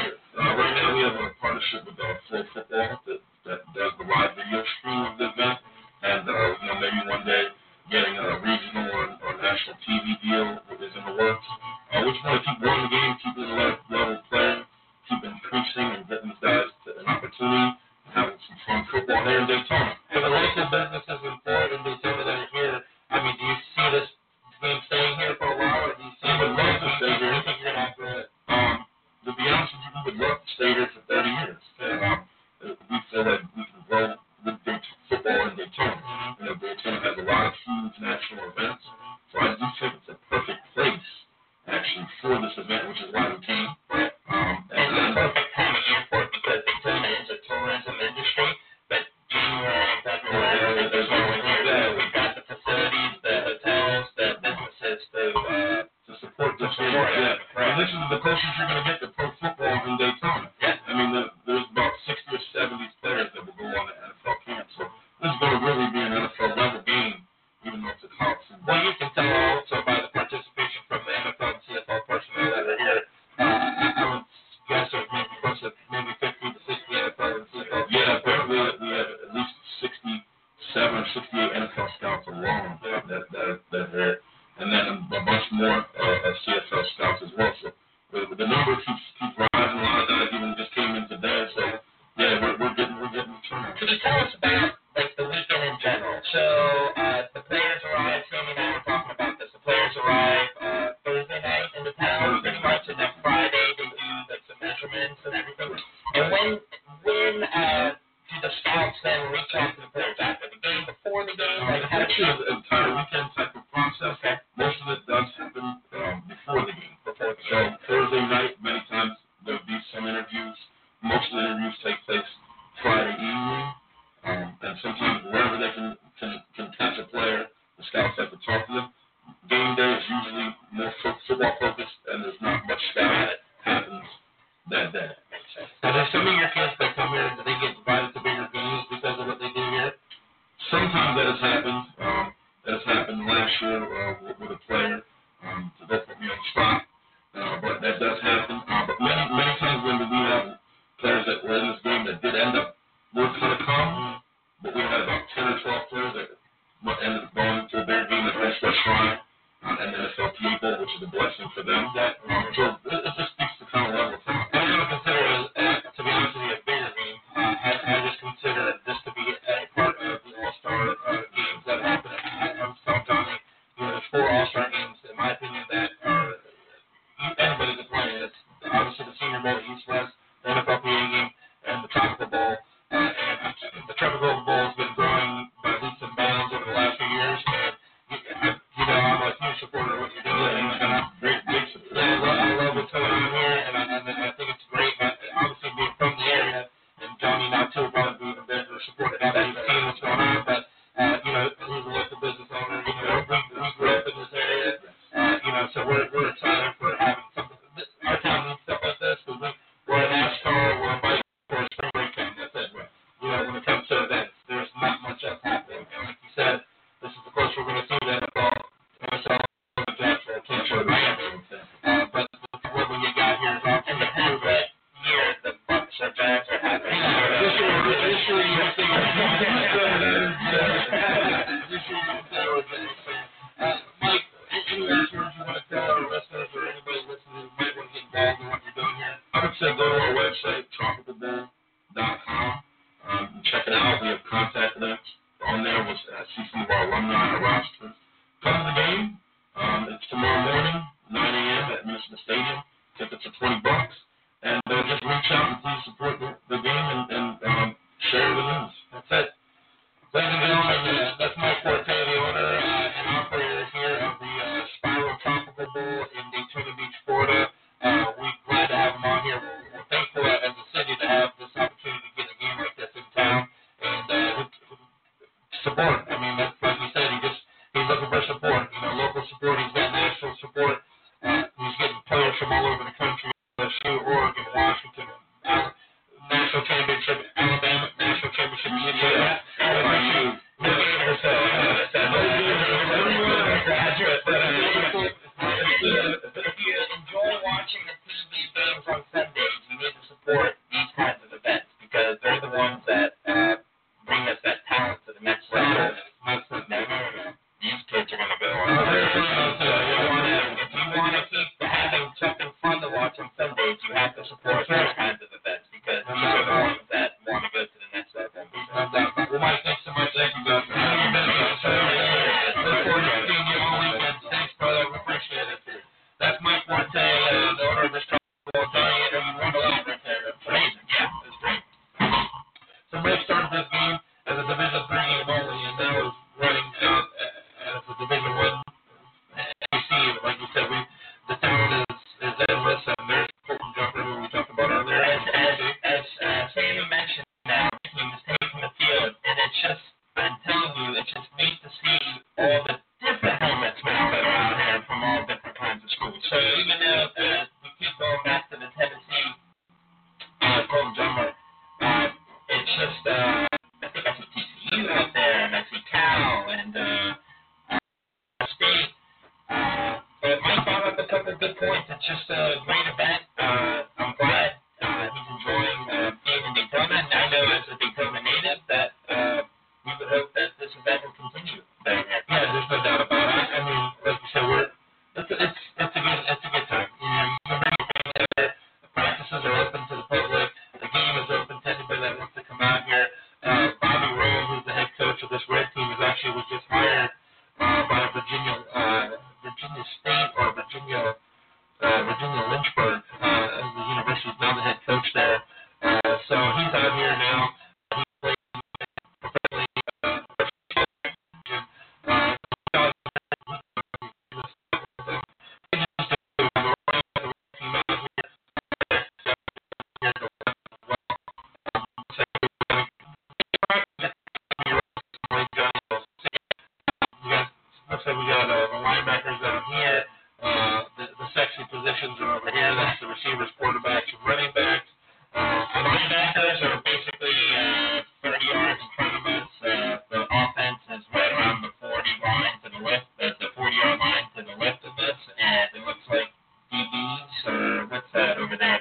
[448.14, 448.80] That over there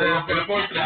[0.00, 0.82] Well, but unfortunately,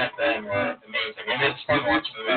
[0.00, 1.26] since then were amazing.
[1.28, 2.36] And it's fun watching them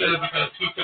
[0.00, 0.83] Uh, and it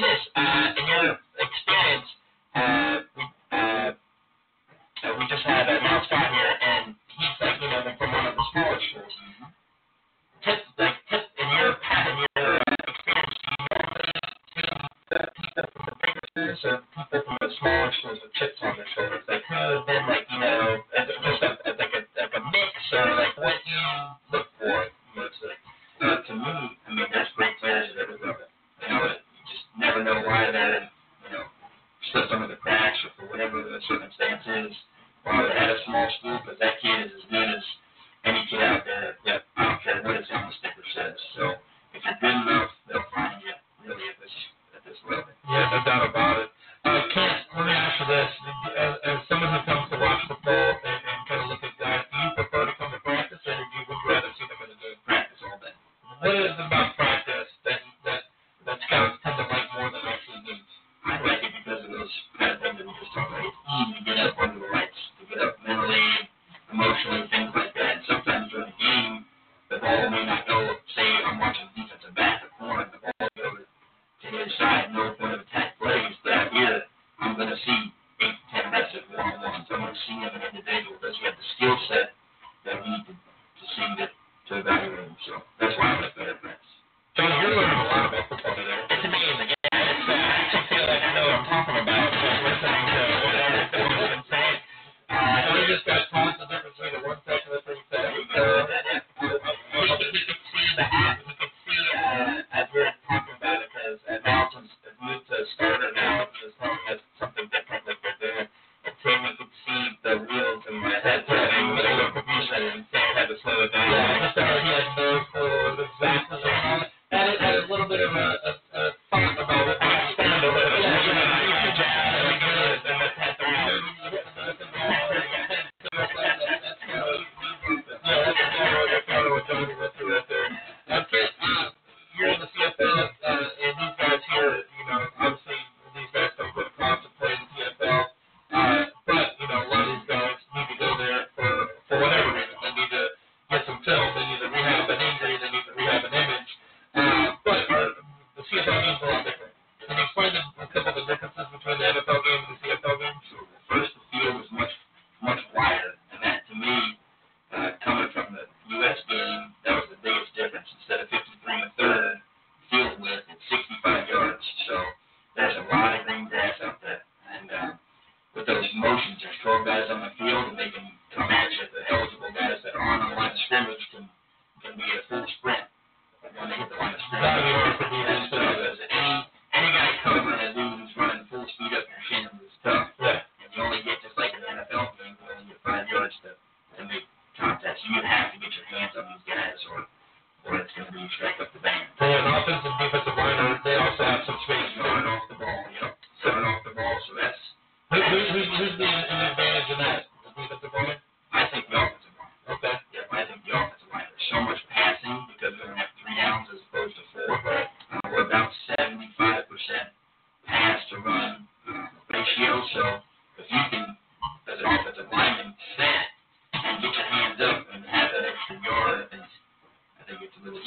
[0.00, 0.18] let,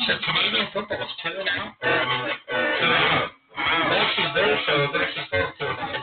[0.04, 1.72] so Canadian football is two now.
[1.80, 2.28] Uh,
[3.88, 5.95] most of their shows actually start to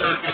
[0.00, 0.29] circus.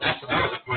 [0.00, 0.70] That's, that was a